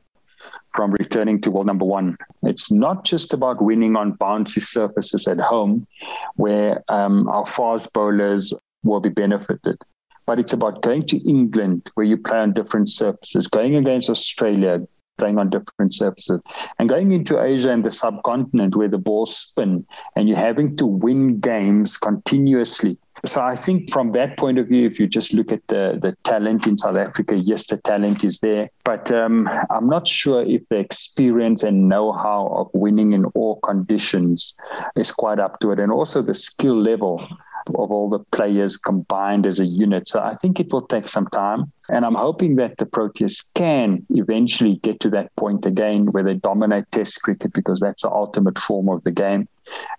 [0.75, 2.17] from returning to world number one.
[2.43, 5.87] It's not just about winning on bouncy surfaces at home,
[6.35, 8.53] where um, our fast bowlers
[8.85, 9.79] will be benefited.
[10.27, 14.81] But it's about going to England, where you play on different surfaces, going against Australia,
[15.19, 16.41] playing on different surfaces,
[16.79, 20.87] and going into Asia and the subcontinent, where the balls spin, and you're having to
[20.87, 22.99] win games continuously.
[23.25, 26.17] So I think from that point of view, if you just look at the the
[26.25, 30.69] talent in South Africa, yes, the talent is there, but um, I'm not sure if
[30.69, 34.55] the experience and know-how of winning in all conditions
[34.97, 37.27] is quite up to it, and also the skill level
[37.75, 40.09] of all the players combined as a unit.
[40.09, 41.73] So I think it will take some time.
[41.89, 46.35] And I'm hoping that the Proteas can eventually get to that point again where they
[46.35, 49.49] dominate Test cricket because that's the ultimate form of the game.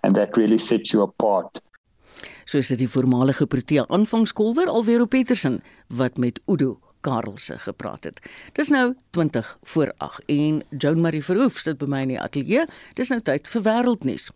[0.04, 1.62] And that really sets you apart
[2.48, 8.20] soos dit die voormalige Protea aanvangskolwer alweer op Petersen wat met Udo Karelse gepraat het.
[8.54, 12.66] Dis nou 20 voor 8 en Joan Marie Verhoef sit by my in die ateljee.
[12.96, 14.32] Dis nou tyd vir wêreldnuus.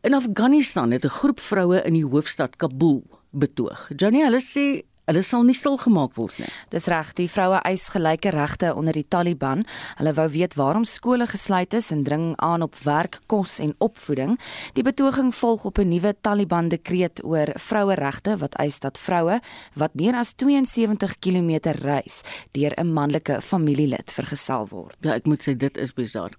[0.00, 3.90] In Afghanistan het 'n groep vroue in die hoofstad Kabul betoog.
[3.96, 6.48] Johnny hulle sê Hulle sal nie stil gemaak word nie.
[6.68, 9.62] Dis reg, die vroue eis gelyke regte onder die Taliban.
[9.96, 14.36] Hulle wou weet waarom skole gesluit is en dring aan op werk, kos en opvoeding.
[14.76, 19.40] Die betoging volg op 'n nuwe Taliban dekreet oor vroueregte wat eis dat vroue
[19.74, 24.96] wat meer as 72 km reis deur 'n manlike familielid vergesel word.
[25.00, 26.30] Ja, ek moet sê dit is bizar.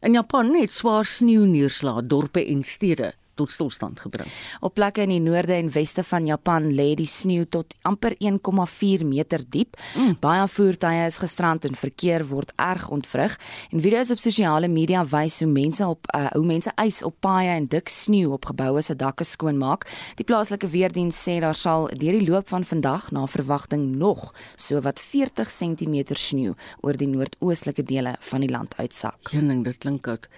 [0.00, 4.28] In Japan het swaar sneeu neerslae dorpe en stede tot stilstand gebring.
[4.60, 9.04] Op plekke in die noorde en weste van Japan lê die sneeu tot amper 1,4
[9.06, 9.76] meter diep.
[9.96, 10.16] Mm.
[10.20, 13.36] Baie voertuie is gestrand en verkeer word erg ontwrig
[13.70, 17.54] en video's op sosiale media wys hoe mense op uh, hoe mense ys op paaie
[17.54, 19.86] en dik sneeu op geboue se dakke skoonmaak.
[20.18, 24.80] Die plaaslike weerdiens sê daar sal deur die loop van vandag na verwagting nog so
[24.84, 29.18] wat 40 cm sneeu oor die noordoostelike dele van die land uitsak.
[29.30, 30.28] Kenning, dit klink koud.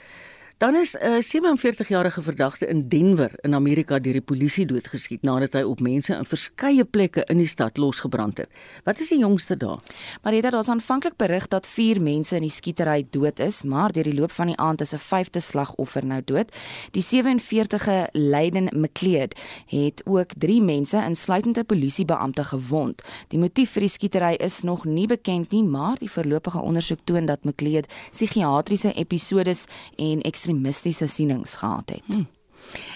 [0.58, 5.62] Dan is 'n 47-jarige verdagte in Denver in Amerika deur die polisie doodgeskiet nadat hy
[5.62, 8.48] op mense in verskeie plekke in die stad losgebrand het.
[8.84, 9.78] Wat is die jongste daar?
[10.22, 14.14] Marita, daar's aanvanklik berig dat 4 mense in die skietery dood is, maar deur die
[14.14, 16.56] loop van die aand is 'n vyfde slagoffer nou dood.
[16.90, 19.34] Die 47-ge Leiden McLeod
[19.66, 23.02] het ook 3 mense, insluitend 'n polisiebeampte, gewond.
[23.28, 27.26] Die motief vir die skietery is nog nie bekend nie, maar die voorlopige ondersoek toon
[27.26, 29.64] dat McLeod psigiatriese episodes
[29.96, 32.02] en ekstremistiese sienings gehad het.
[32.06, 32.26] Hmm.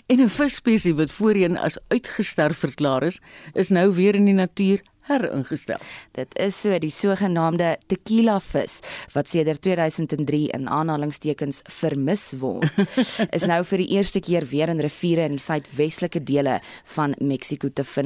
[0.06, 3.20] En 'n visspesie wat voorheen as uitgesterf verklaar is,
[3.52, 5.80] is nou weer in die natuur heringestel.
[6.16, 8.80] Dit is so die sogenaamde tequila vis
[9.14, 12.66] wat sedert 2003 in aanhalingstekens vermis word.
[13.36, 16.60] is nou vir die eerste keer weer in riviere in die suidwestelike dele
[16.94, 18.00] van Mexiko te vind.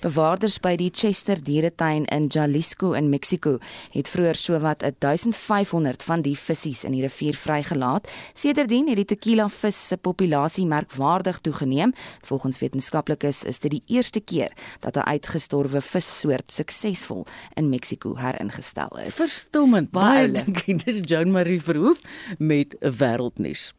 [0.00, 3.58] Bewaarders by die Chester dieretuin in Jalisco in Mexiko
[3.92, 8.06] het vroeër sowat 1500 van die visse in die rivier vrygelaat.
[8.38, 11.92] Sedertdien het die tequila vis se populasie merkwaardig toegeneem.
[12.22, 17.26] Volgens wetenskaplikes is dit die eerste keer dat 'n uitgestorwe vissoort soort suksesvol
[17.56, 19.16] in Mexiko heringestel is.
[19.16, 19.90] Verstommend.
[19.92, 20.76] Baie dankie.
[20.84, 22.00] Dis Joan Marie Verhoef
[22.38, 23.72] met 'n wêreldnuus.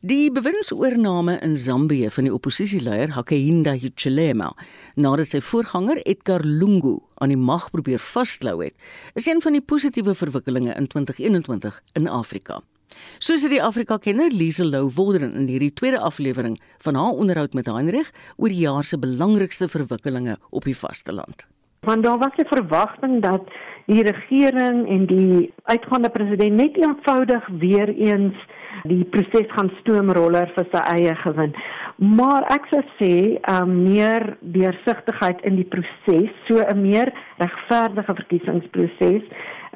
[0.00, 4.52] Die bewindsoorname in Zambië van die oppositieleier Hakainde Hichilema
[4.96, 8.74] nadat sy voorganger Edgar Lungu aan die mag probeer vasklou het,
[9.14, 12.60] is een van die positiewe verwikkelinge in 2021 in Afrika.
[13.18, 17.66] Soos dit die Afrika-kenner Liesel Lou Wolderen in hierdie tweede aflewering van haar onderhoud met
[17.66, 21.48] Heinrich oor die jaar se belangrikste verwikkelinge op die vasteland
[21.84, 23.42] want daar was 'n verwagting dat
[23.86, 28.36] die regering en die uitgaande president net eenvoudig weer eens
[28.82, 31.54] die proses gaan stoomroller vir sy eie gewin.
[31.96, 33.12] Maar ek sou sê,
[33.50, 39.22] um, meer deursigtigheid in die proses, so 'n meer regverdige verkiesingsproses.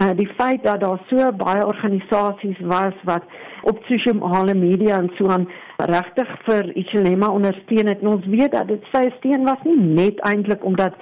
[0.02, 3.24] Uh, die feit dat daar so baie organisasies was wat
[3.62, 8.00] op sosiale media en so aan regtig vir Ichilema ondersteun het.
[8.00, 10.94] En ons weet dat dit sy steun was nie net eintlik omdat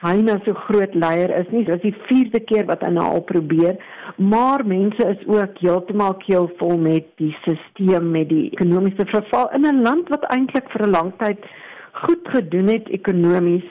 [0.00, 1.64] hy nou so groot leier is nie.
[1.64, 3.76] Dit is die vierde keer wat hy nou al probeer,
[4.16, 9.82] maar mense is ook heeltemal keelvol met die stelsel met die ekonomiese verval in 'n
[9.82, 11.44] land wat eintlik vir 'n lang tyd
[11.92, 13.68] goed gedoen het ekonomies.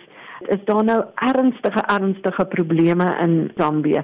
[0.47, 4.03] Is daar nou ernstige ernstige probleme in Zambië?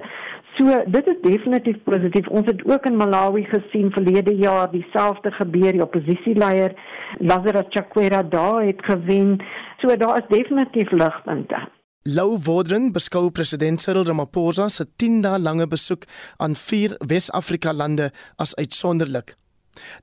[0.56, 2.28] So dit is definitief positief.
[2.28, 5.72] Ons het ook in Malawi gesien verlede jaar dieselfde gebeur.
[5.72, 6.72] Die oppositieleier
[7.18, 9.36] Lazarus Chakwera daar het gewen.
[9.76, 11.75] So daar is definitief ligpunte.
[12.06, 16.04] Lou Wodren beskou president Cyril Ramaphosa se 10 dae lange besoek
[16.38, 19.32] aan vier Wes-Afrika lande as uitsonderlik.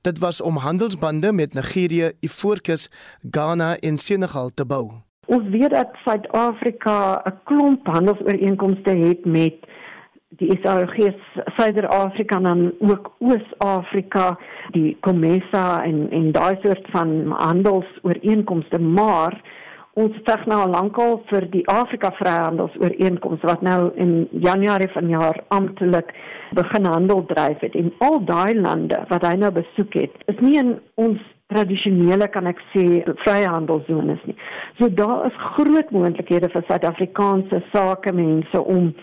[0.04, 2.90] Dit was om handelsbande met Nigerië, Ivoorkus,
[3.30, 4.90] Ghana en Senegal te bou.
[5.32, 9.56] Ons weet dat Suid-Afrika 'n klomp handelsooreenkomste het met
[10.28, 11.16] die SADC,
[11.56, 14.38] Suider-Afrika en ook Oos-Afrika,
[14.70, 19.62] die COMESA en en daai soort van handelsooreenkomste, maar
[20.00, 24.14] ons veg nou al lankal vir die Afrika Vryhandelsooreenkoms wat nou in
[24.46, 26.10] Januarie vanjaar amptelik
[26.58, 30.58] begin handel dryf het en al daai lande wat hy nou besoek het is nie
[30.58, 32.84] in ons tradisionele kan ek sê
[33.22, 34.36] vryhandelszones nie.
[34.78, 38.94] So daar is groot moontlikhede vir Suid-Afrikaanse sakemense om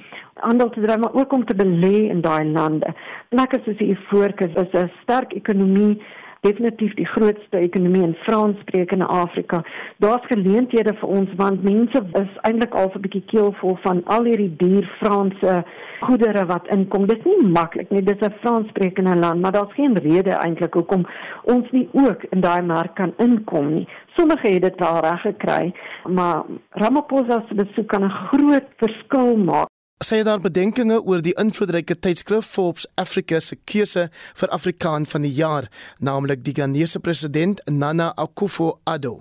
[0.41, 2.91] handel te dryf maar ook om te belê in daai lande.
[3.37, 6.01] Lekker soos die Ivoorkus is 'n sterk ekonomie
[6.41, 9.61] definitief die grootste ekonomie in Franssprekende Afrika.
[10.01, 14.55] Daar's geleenthede vir ons want mense is eintlik al 'n bietjie keelvol van al hierdie
[14.63, 15.63] duur Franse
[16.01, 17.05] goedere wat inkom.
[17.05, 18.01] Dit is nie maklik nie.
[18.01, 21.05] Dit is 'n Franssprekende land, maar daar's geen rede eintlik hoekom
[21.43, 23.87] ons nie ook in daai mark kan inkom nie.
[24.17, 25.73] Sommige het dit al reg gekry,
[26.09, 29.69] maar Ramaphosa se besoek kan 'n groot verskil maak
[30.01, 34.07] Sy het daar bedenkinge oor die invloedryke tydskrif Forbes Africa se keuse
[34.39, 35.67] vir Afrikaan van die jaar,
[36.01, 39.13] naamlik die Ghanese president Nana Akufo-Addo.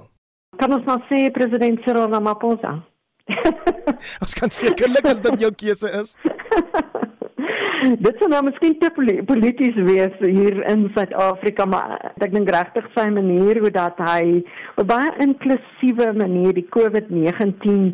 [0.56, 2.78] Kan ons maar sê president Cyril Ramaphosa?
[4.24, 6.14] ons kan sekerlik as dit jou keuse is.
[8.06, 8.88] dit sou nou miskien te
[9.28, 14.40] polities wees hier in Suid-Afrika, maar ek dink regtig sy manier hoe dat hy
[14.80, 17.92] op baie inklusiewe manier die COVID-19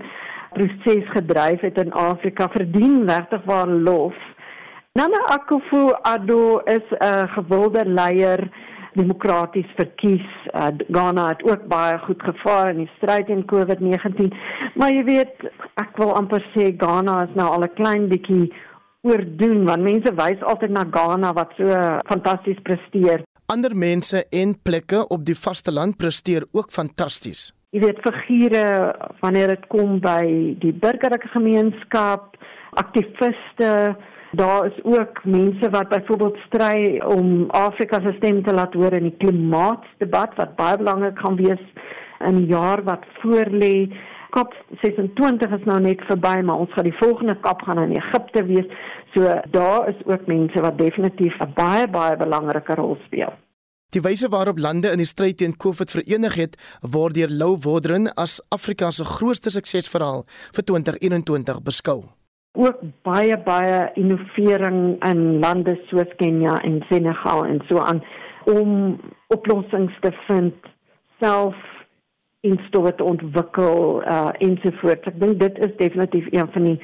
[0.57, 4.17] proses gedryf het in Afrika verdien regtig waar lof.
[4.97, 8.49] Nana Akufo-Addo is 'n gewilde leier
[8.93, 10.29] demokraties verkies.
[10.55, 14.33] Uh, Ghana het ook baie goed gevaar in die stryd teen COVID-19.
[14.75, 15.35] Maar jy weet,
[15.75, 18.53] ek wil amper sê Ghana is nou al 'n klein bietjie
[19.03, 21.67] oordoen want mense wys altyd na Ghana wat so
[22.09, 23.23] fantasties presteer.
[23.47, 28.67] Ander mense en plekke op die vasteland presteer ook fantasties jy weet figure
[29.21, 30.25] wanneer dit kom by
[30.63, 32.37] die burgerlike gemeenskap,
[32.81, 33.97] aktiviste,
[34.37, 39.07] Daar is ook mense wat byvoorbeeld stry om Afrika se stem te laat hoor in
[39.07, 41.63] die klimaatsdebat wat baie belangrik gaan wees
[42.19, 43.87] in die jaar wat voorlê.
[44.31, 44.53] COP
[44.83, 48.69] 26 is nou net verby, maar ons gaan die volgende COP gaan in Egipte wees.
[49.15, 53.33] So daar is ook mense wat definitief 'n baie baie belangrike rol speel.
[53.95, 58.09] Die wyse waarop lande in die stryd teen COVID verenig het, word deur Lou Wodren
[58.19, 60.25] as Afrika se grootste suksesverhaal
[60.57, 62.01] vir 2021 beskou.
[62.59, 68.03] Ook baie baie innovering in lande soos Kenia en Senegal en so aan
[68.51, 68.97] om
[69.35, 70.71] oplossings te vind
[71.23, 71.55] self
[72.47, 75.07] instoot ontwikkel uh ensovoorts.
[75.13, 76.79] Ek dink dit is definitief een van die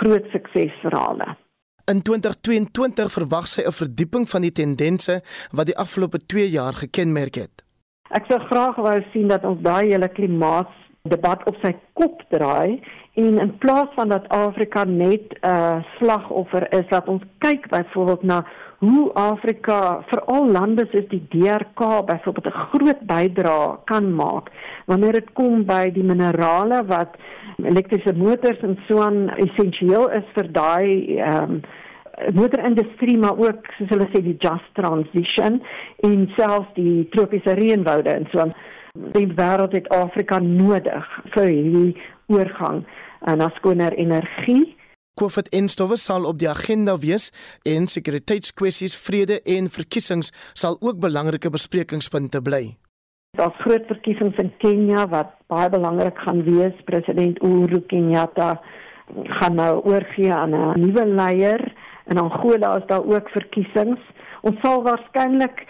[0.00, 1.36] groot suksesverhale.
[1.84, 5.20] In 2022 verwag sy 'n verdieping van die tendense
[5.52, 7.64] wat die afgelope 2 jaar gekenmerk het.
[8.08, 12.80] Ek sou graag wou sien dat ons daai hele klimaatsdebat op sy kop draai
[13.14, 18.22] en in plaas van dat Afrika net 'n uh, slagoffer is, dat ons kyk byvoorbeeld
[18.22, 18.44] na
[18.78, 24.50] hoe Afrika, veral lande soos die DRK byvoorbeeld 'n groot bydrae kan maak.
[24.86, 27.16] Wanneer dit kom by die minerale wat
[27.62, 31.60] elektriese motors en so aan essensieel is vir daai ehm um,
[32.32, 35.62] motorindustrie maar ook soos hulle sê die just transition
[36.06, 38.54] en selfs die tropiese reënwoude en so aan
[38.94, 41.96] die wêreld het Afrika nodig vir hierdie
[42.28, 42.84] oorgang
[43.24, 44.76] na skoner energie
[45.14, 47.28] COVID-19 sal op die agenda wees
[47.62, 52.74] en sekuriteitskwessies, vrede en verkiesings sal ook belangrike besprekingspunte bly.
[53.38, 56.74] Daar's groot verkiesings in Kenia wat baie belangrik gaan wees.
[56.90, 58.56] President Uhuru Kenyatta
[59.38, 61.62] gaan nou oorgee aan 'n nuwe leier.
[62.10, 64.00] In Angola is daar ook verkiesings.
[64.42, 65.66] Ons sal waarskynlik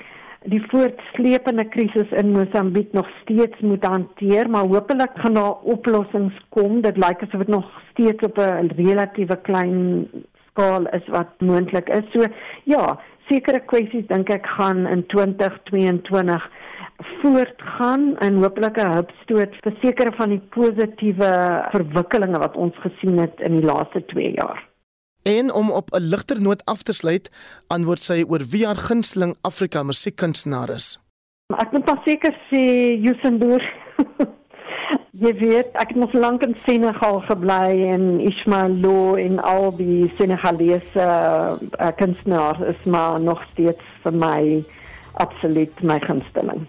[0.53, 6.81] die voortsleepende krisis in Mosambiek nog steeds moet hanteer, maar hopelik gaan daar oplossings kom.
[6.81, 10.09] Dit lyk asof dit nog steeds op 'n relatiewe klein
[10.51, 12.05] skaal is wat moontlik is.
[12.13, 12.27] So
[12.65, 16.51] ja, sekere kwessies dink ek gaan in 2022
[17.23, 21.33] voortgaan en hopelik 'n hupstoot vir sekere van die positiewe
[21.71, 24.74] verwikkelinge wat ons gesien het in die laaste 2 jaar.
[25.25, 27.31] En om op 'n ligter noot af te sluit,
[27.67, 31.01] antwoord sy oor wie haar gunsteling Afrika musiekkunstenaar is.
[31.47, 32.63] Ek moet maar seker sê
[33.01, 33.63] Yusendur.
[35.25, 40.13] Jy weet, ek het nog lank in Senegal gebly en Ismail Lo en al die
[40.19, 44.65] Senegalese uh, kunstenaars is maar nog steeds vir my
[45.13, 46.67] absoluut my gunsteling.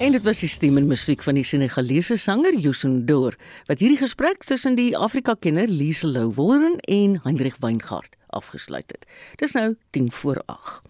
[0.00, 3.36] En dit was die stem en musiek van die Senegalese sanger Youssou N'Dour
[3.68, 9.06] wat hierdie gesprek tussen die Afrika-kenner Lise Lou Wolren en Hendrik Weingart afgesluit het.
[9.36, 10.82] Dis nou 10 voor 8.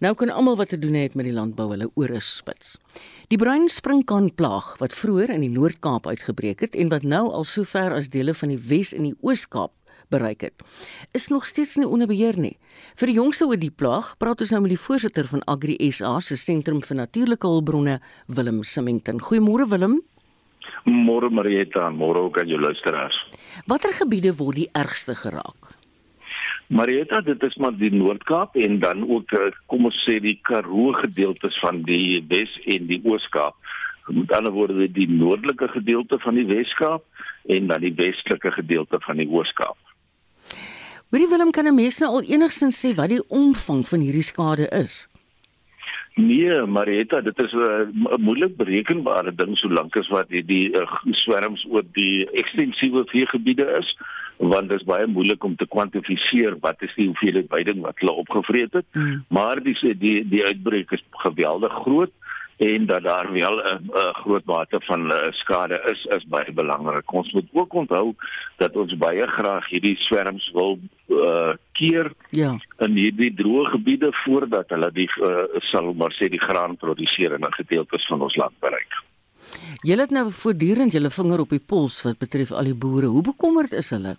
[0.00, 2.76] Nou kan almal wat te doen het met die landbou hulle ore spits.
[3.28, 7.92] Die bruin springkaan-plaag wat vroeër in die Noord-Kaap uitgebreek het en wat nou al sover
[7.92, 9.72] as dele van die Wes en die Oos-Kaap
[10.08, 10.62] bereik het,
[11.12, 12.56] is nog steeds nie onder beheer nie.
[12.94, 16.18] Vir die jongste oor die plaag, praat ons nou met die voorsitter van Agri SA
[16.20, 19.20] se sentrum vir natuurlike hulpbronne, Willem Simington.
[19.22, 20.00] Goeiemôre Willem.
[20.86, 23.16] Môre Marieta, môre ook aan jou luisteraars.
[23.66, 25.65] Watter gebiede word die ergste geraak?
[26.66, 30.92] Marieta, dit is maar die Noord-Kaap en dan ook eh, kom ons sê die Karoo
[30.98, 33.54] gedeeltes van die Wes en die Oos-Kaap.
[34.06, 37.04] Met ander woorde die noordelike gedeelte van die Wes-Kaap
[37.46, 39.78] en dan die westelike gedeelte van die Oos-Kaap.
[41.10, 44.66] Hoorie Willem, kan 'n mens nou al enigstens sê wat die omvang van hierdie skade
[44.68, 45.06] is?
[46.14, 50.86] Nee, Marietta, dit is 'n uh, moeilik berekenbare ding solank as wat die, die uh,
[51.10, 53.96] swerms oor die ekstensiewe veegebiede is,
[54.36, 58.12] want dit is baie moeilik om te kwantifiseer wat is die hoeveelheid veiding wat hulle
[58.12, 58.86] opgevreet het.
[58.92, 59.24] Mm.
[59.28, 62.12] Maar die die die uitbreek is geweldig groot
[62.56, 67.12] en dat daar wel 'n groot mate van uh, skade is is baie belangrik.
[67.12, 68.14] Ons moet ook onthou
[68.56, 72.58] dat ons baie graag hierdie swerms wil uh, keer ja.
[72.78, 77.44] in hierdie droë gebiede voordat hulle die uh, sal maar sê die graan produseer in
[77.44, 78.92] 'n gedeeltes van ons land bereik.
[79.86, 83.06] Julle het nou voortdurend julle vinger op die pols wat betref al die boere.
[83.12, 84.16] Hoe bekommerd is hulle?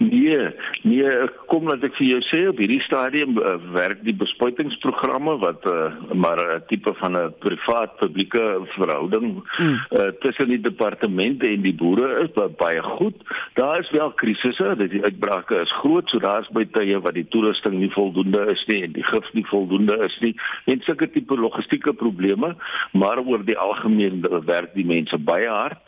[0.00, 0.48] Nee,
[0.82, 1.08] nee,
[1.52, 5.92] kom laat ek vir jou sê op hierdie stadium uh, werk die bespuitingsprogramme wat uh,
[6.16, 8.44] maar 'n tipe van 'n privaat publieke
[8.76, 9.76] verhouding mm.
[9.90, 13.16] uh, tussen die departemente en die boere is baie goed.
[13.60, 17.28] Daar is wel krisisse, dat die uitbrake is groot, so daar's by tye wat die
[17.28, 20.34] toerusting nie voldoende is nie en die gif nie voldoende is nie
[20.64, 22.56] en sulke tipe logistieke probleme,
[22.92, 25.78] maar oor die algemeen werk die mense baie hard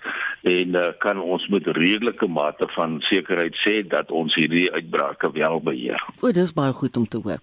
[0.43, 5.61] en uh, kan ons met redelike mate van sekerheid sê dat ons hierdie uitbrake wel
[5.61, 6.03] beheer.
[6.21, 7.39] O, dis baie goed om te hoor.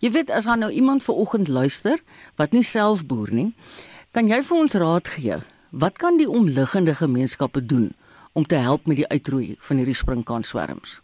[0.00, 1.98] Jy weet as gaan nou iemand ver oggend luister
[2.36, 3.52] wat nie self boer nie,
[4.12, 5.38] kan jy vir ons raad gee?
[5.70, 7.92] Wat kan die omliggende gemeenskappe doen
[8.32, 11.00] om te help met die uitroei van hierdie sprinkanswerms?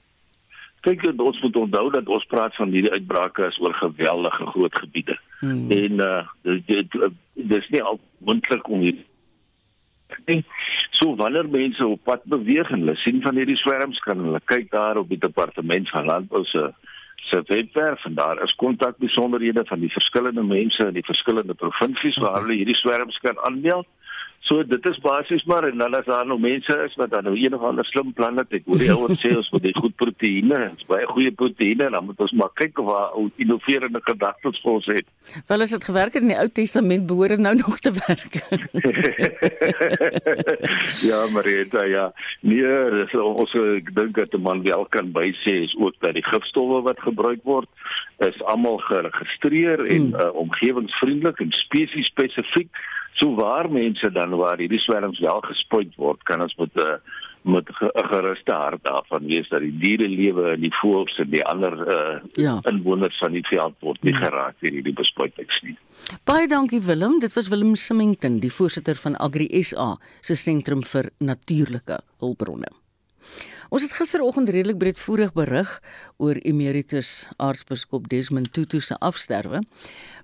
[0.87, 5.17] Kyk, ons moet onthou dat ons praat van hierdie uitbrake is oor geweldige groot gebiede.
[5.41, 5.71] Hmm.
[5.71, 6.23] En uh
[6.69, 6.99] dit
[7.35, 8.85] dis nie al moontlik om
[10.27, 10.45] hier
[10.99, 14.71] So wanneer mense op pad beweeg en hulle sien van hierdie swerms kan hulle kyk
[14.73, 16.65] daar op die departement van landbou se
[17.29, 22.19] se webwerf en daar is kontak besonderhede van die verskillende mense in die verskillende provinsies
[22.25, 23.87] waar hulle hierdie swerms kan aanmeld.
[24.47, 27.37] So dit is basies maar en dan as daar nog mense is wat dan nou
[27.37, 28.53] een of ander slim plan het.
[28.53, 32.07] Ek hoor die ouens sê ons moet die goed proteïene, ons baie goeie proteïene, dan
[32.07, 35.09] moet ons maar kyk of waar ou innoverende gedagtes vir ons het.
[35.51, 38.39] Wel as dit gewerk het in die Ou Testament behoort dit nou nog te werk.
[41.11, 42.07] ja, Marita, ja.
[42.41, 46.25] Nee, so, ons ek dink dat 'n man wel kan bysê is ook dat die
[46.25, 47.69] gifstowwe wat gebruik word
[48.25, 50.15] is almal geregistreer en mm.
[50.15, 52.71] uh, omgewingsvriendelik en spesies spesifiek
[53.19, 56.99] So waar mense dan waar hierdie swerms wel gespuit word, kan ons met 'n uh,
[57.43, 61.45] met 'n geruste hart daarvan wees dat die diere lewe in die voëls en die
[61.45, 62.61] ander uh, ja.
[62.63, 64.19] inwoners van die veld word nie ja.
[64.19, 65.77] geraak deur hierdie bespuitings nie.
[66.25, 71.11] Baie dankie Willem, dit was Willem Simington, die voorsitter van Agri SA se sentrum vir
[71.19, 72.69] natuurlike hulpbronne.
[73.69, 75.81] Ons het gisteroggend redelik breedvoerig berig
[76.17, 79.63] oor emeritus aartsbiskop Desmond Tutu se afsterwe,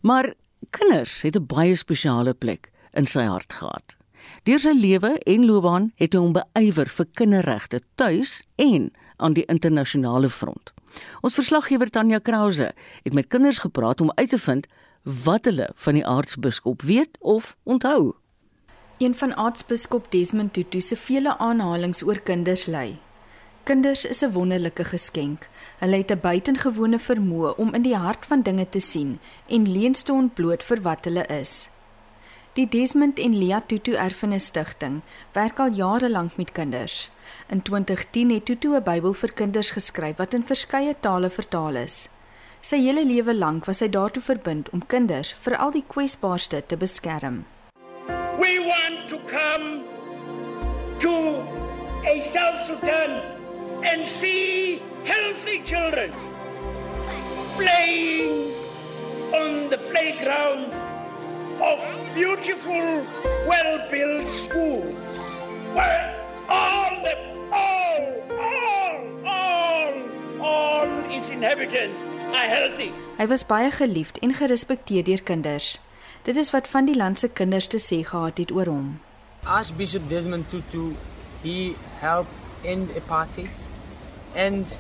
[0.03, 0.32] maar
[0.70, 3.97] kinders het 'n baie spesiale plek in sy hart gehad.
[4.45, 9.47] Deur sy lewe en loopbaan het hy hom beywer vir kinderregte tuis en aan die
[9.53, 10.72] internasionale front.
[11.22, 12.72] Ons verslaggewer Tanya Krause
[13.03, 14.68] het met kinders gepraat om uit te vind
[15.05, 18.14] wat hulle van die aartsbiskop weet of onthou.
[18.99, 22.99] Een van aartsbiskop Desmond Tutu se vele aanhalinge oor kinders lei.
[23.64, 25.49] Kinders is 'n wonderlike geskenk.
[25.78, 30.03] Hulle het 'n buitengewone vermoë om in die hart van dinge te sien en leens
[30.03, 31.68] te ontbloot vir wat hulle is.
[32.55, 35.00] Die Desmond en Lia Tutu Erfenis Stichting
[35.34, 37.11] werk al jare lank met kinders.
[37.50, 42.09] In 2010 het Tutu 'n Bybel vir kinders geskryf wat in verskeie tale vertaal is.
[42.61, 47.44] Sy hele lewe lank was sy daartoe verbind om kinders, veral die kwesbaarste, te beskerm.
[48.38, 49.82] We want to come
[50.98, 51.42] to
[52.07, 53.20] a South Sudan
[53.82, 56.11] and see healthy children
[57.57, 58.55] playing
[59.32, 60.84] on the playgrounds
[61.64, 61.80] of
[62.14, 62.84] beautiful,
[63.46, 65.18] well-built schools
[65.76, 66.14] where
[66.48, 67.14] all the
[67.52, 68.04] all,
[68.38, 69.94] all, all,
[70.40, 72.02] all its inhabitants
[72.34, 72.92] are healthy.
[73.18, 75.78] Hy was baie geliefd en gerespekteer deur kinders.
[76.28, 78.88] Dit is wat van die land se kinders te sê gehad het oor hom.
[79.44, 80.94] Archbishop Desmond Tutu,
[81.42, 82.32] he helped
[82.64, 83.64] end apartheid
[84.34, 84.78] and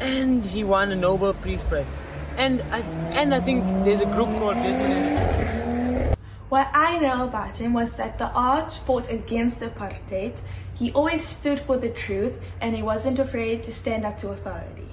[0.00, 2.09] and he won a Nobel Peace Prize.
[2.36, 2.80] And I
[3.20, 6.16] and I think there's a group called Desmond
[6.50, 10.40] What I know about him was that the arch fought against apartheid.
[10.74, 14.88] He always stood for the truth and he wasn't afraid to stand up to authority.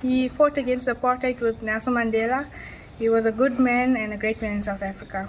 [0.00, 2.46] He fought against apartheid with Nelson Mandela.
[2.98, 5.28] He was a good man and a great man in South Africa.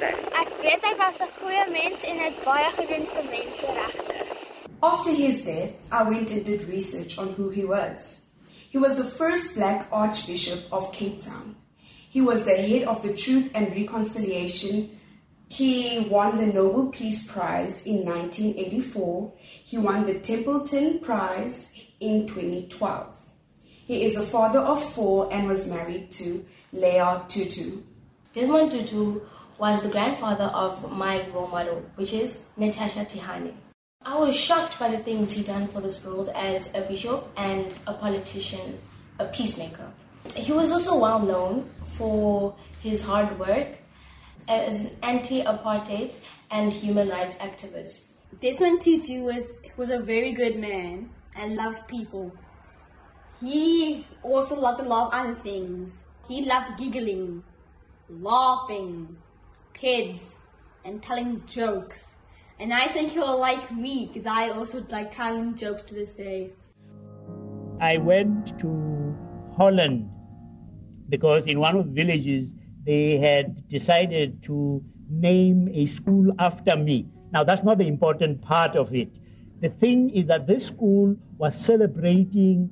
[0.00, 4.14] Ek weet hy was 'n goeie mens en het baie gedoen vir menseregte.
[4.82, 8.19] After his death, I went and did research on who he was.
[8.70, 11.56] He was the first black Archbishop of Cape Town.
[12.08, 14.96] He was the head of the Truth and Reconciliation.
[15.48, 19.32] He won the Nobel Peace Prize in 1984.
[19.40, 21.68] He won the Templeton Prize
[21.98, 23.26] in 2012.
[23.64, 27.82] He is a father of four and was married to Leah Tutu.
[28.34, 29.20] Desmond Tutu
[29.58, 33.52] was the grandfather of my role model, which is Natasha Tihane.
[34.02, 37.74] I was shocked by the things he done for this world as a bishop and
[37.86, 38.78] a politician,
[39.18, 39.92] a peacemaker.
[40.34, 43.68] He was also well known for his hard work
[44.48, 46.16] as an anti-apartheid
[46.50, 48.12] and human rights activist.
[48.40, 49.44] Desmond Tutu was
[49.76, 52.32] was a very good man and loved people.
[53.42, 56.04] He also loved a lot of other things.
[56.26, 57.42] He loved giggling,
[58.08, 59.18] laughing,
[59.74, 60.38] kids,
[60.86, 62.14] and telling jokes.
[62.60, 66.50] And I think he'll like me because I also like telling jokes to this day.
[67.80, 69.16] I went to
[69.56, 70.10] Holland
[71.08, 72.54] because in one of the villages
[72.84, 77.06] they had decided to name a school after me.
[77.32, 79.18] Now, that's not the important part of it.
[79.62, 82.68] The thing is that this school was celebrating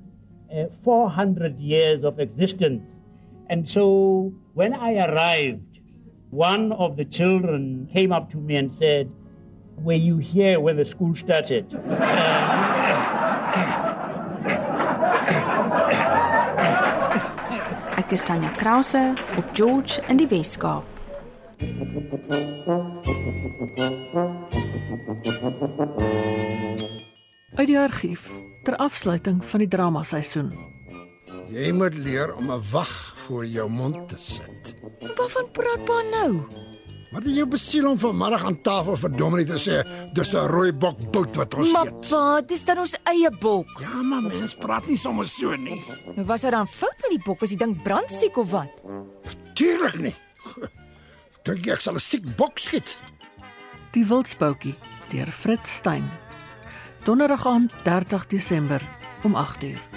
[0.54, 3.00] uh, 400 years of existence.
[3.48, 5.80] And so when I arrived,
[6.28, 9.10] one of the children came up to me and said,
[9.82, 11.66] where you hear when the school started.
[17.98, 20.84] Ek is Tanya Krause op George in die Weskaap.
[27.58, 28.30] Uit die argief
[28.64, 30.52] ter afsluiting van die drama seisoen.
[31.48, 34.74] Jy moet leer om 'n wag voor jou mond te sit.
[35.16, 36.67] Waarvan praat pa nou?
[37.08, 39.76] Wat het jou besiel om vanmiddag aan tafel vir Dominie te sê
[40.12, 42.10] dis 'n rooi bok bout wat ons maar eet?
[42.10, 43.68] pa, dis dan ons eie bok.
[43.80, 45.82] Ja, maar mens praat nie sommer so nie.
[46.16, 47.40] Nou was dit dan fout met die bok?
[47.40, 48.68] Was die ding brandsiek of wat?
[49.54, 50.14] Tuurlik nie.
[51.44, 52.98] Dink jy ek sal 'n siek bok skiet?
[53.92, 54.74] Die Wildspoutjie
[55.10, 56.04] deur Fritz Stein.
[57.04, 58.82] Donderdag aan 30 Desember
[59.24, 59.87] om 8uur.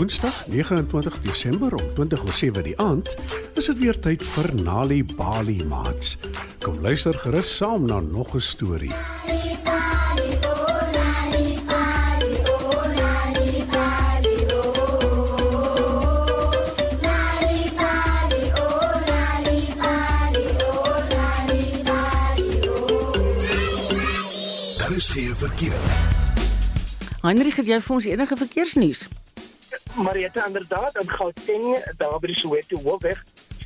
[0.00, 3.16] Woensdag 29 Desember om 20:07 die aand
[3.54, 6.16] is dit weer tyd vir Nali Bali Mats.
[6.64, 8.94] Kom luister gerus saam na nog 'n storie.
[24.78, 25.80] Daar is geen verkeer.
[27.20, 29.08] Heinrich, het jy vir ons enige verkeersnuus?
[29.94, 33.24] Marietta inderdaad in Gauteng daar by die Soweto hoofweg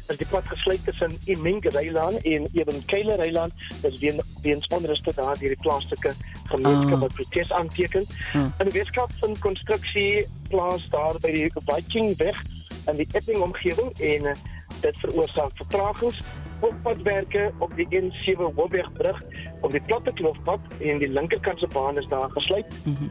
[0.09, 3.53] is die pad gesluit tussen Iminga-Reiland en Ewenkele-Reiland.
[3.81, 6.13] Dis weer weens onruste daar deur die plaaslike
[6.51, 7.01] gemeenskap Ah.
[7.01, 8.05] wat protes aanteken.
[8.35, 8.45] Ah.
[8.59, 12.43] In die Weskaap van konstruksie plaas daar by die Vikingweg
[12.87, 14.37] in die Epping omgewing en eh,
[14.81, 16.21] dit veroorsaak vertragings
[16.61, 19.23] op padwerke op die N7 Hoofwegbrug
[19.65, 22.67] op die platte kloofpad en die linkerkant se baan is daar gesluit.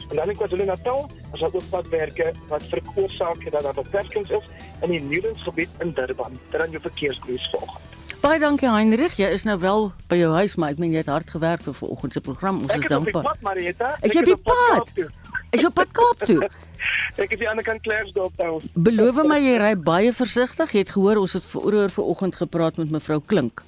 [0.09, 4.45] En dan in KwaZulu-Natal is daar ook padwerke wat veroorsaak dat daar beperkings is
[4.85, 6.37] in die Newlands-gebied in Durban.
[6.51, 7.79] Dit dan jou verkeersnuus volg.
[8.23, 11.09] Baie dankie Heinrich, jy is nou wel by jou huis, maar ek meen jy het
[11.11, 12.61] hard gewerk vir vanoggend se program.
[12.63, 13.25] Ons Ek is dankbaar.
[13.25, 13.89] pad, Marietta.
[13.99, 14.93] Is jy op pad.
[15.51, 16.47] Is jy pad Kaap toe?
[17.23, 18.61] Ek is die ander kant Klerksdorp toe.
[18.73, 20.71] Beloof my jy ry baie versigtig.
[20.71, 23.61] Jy het gehoor ons het vroeër vanoggend gepraat met mevrou Klink.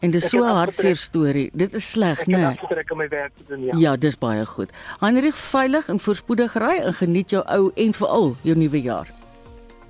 [0.00, 1.50] En dis Ek so 'n hartseer storie.
[1.52, 2.38] Dit is sleg, Ek né?
[2.38, 3.72] het afgetrek om my werk te doen, ja.
[3.76, 4.70] Ja, dis baie goed.
[5.00, 9.06] Heinrich, veilig en voorspoedig ry en geniet jou ou en veral jou nuwe jaar.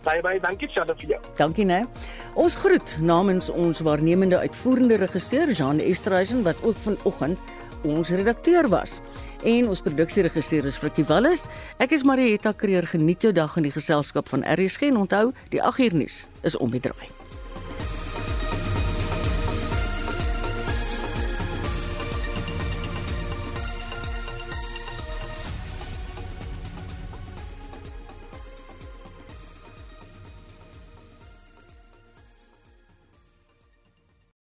[0.03, 1.21] Baie baie dankie vir jou.
[1.37, 1.87] Dankie né.
[2.35, 7.39] Ons groet namens ons waarnemende uitvoerende regisseur Jean Esterhuizen wat ook vanoggend
[7.85, 9.01] ons redakteur was.
[9.45, 11.47] En ons produksieregisseur is Frikkie Wallis.
[11.79, 12.87] Ek is Marietta Kreer.
[12.87, 16.71] Geniet jou dag in die geselskap van RSG en onthou, die 8uur nuus is om
[16.71, 17.20] die draai.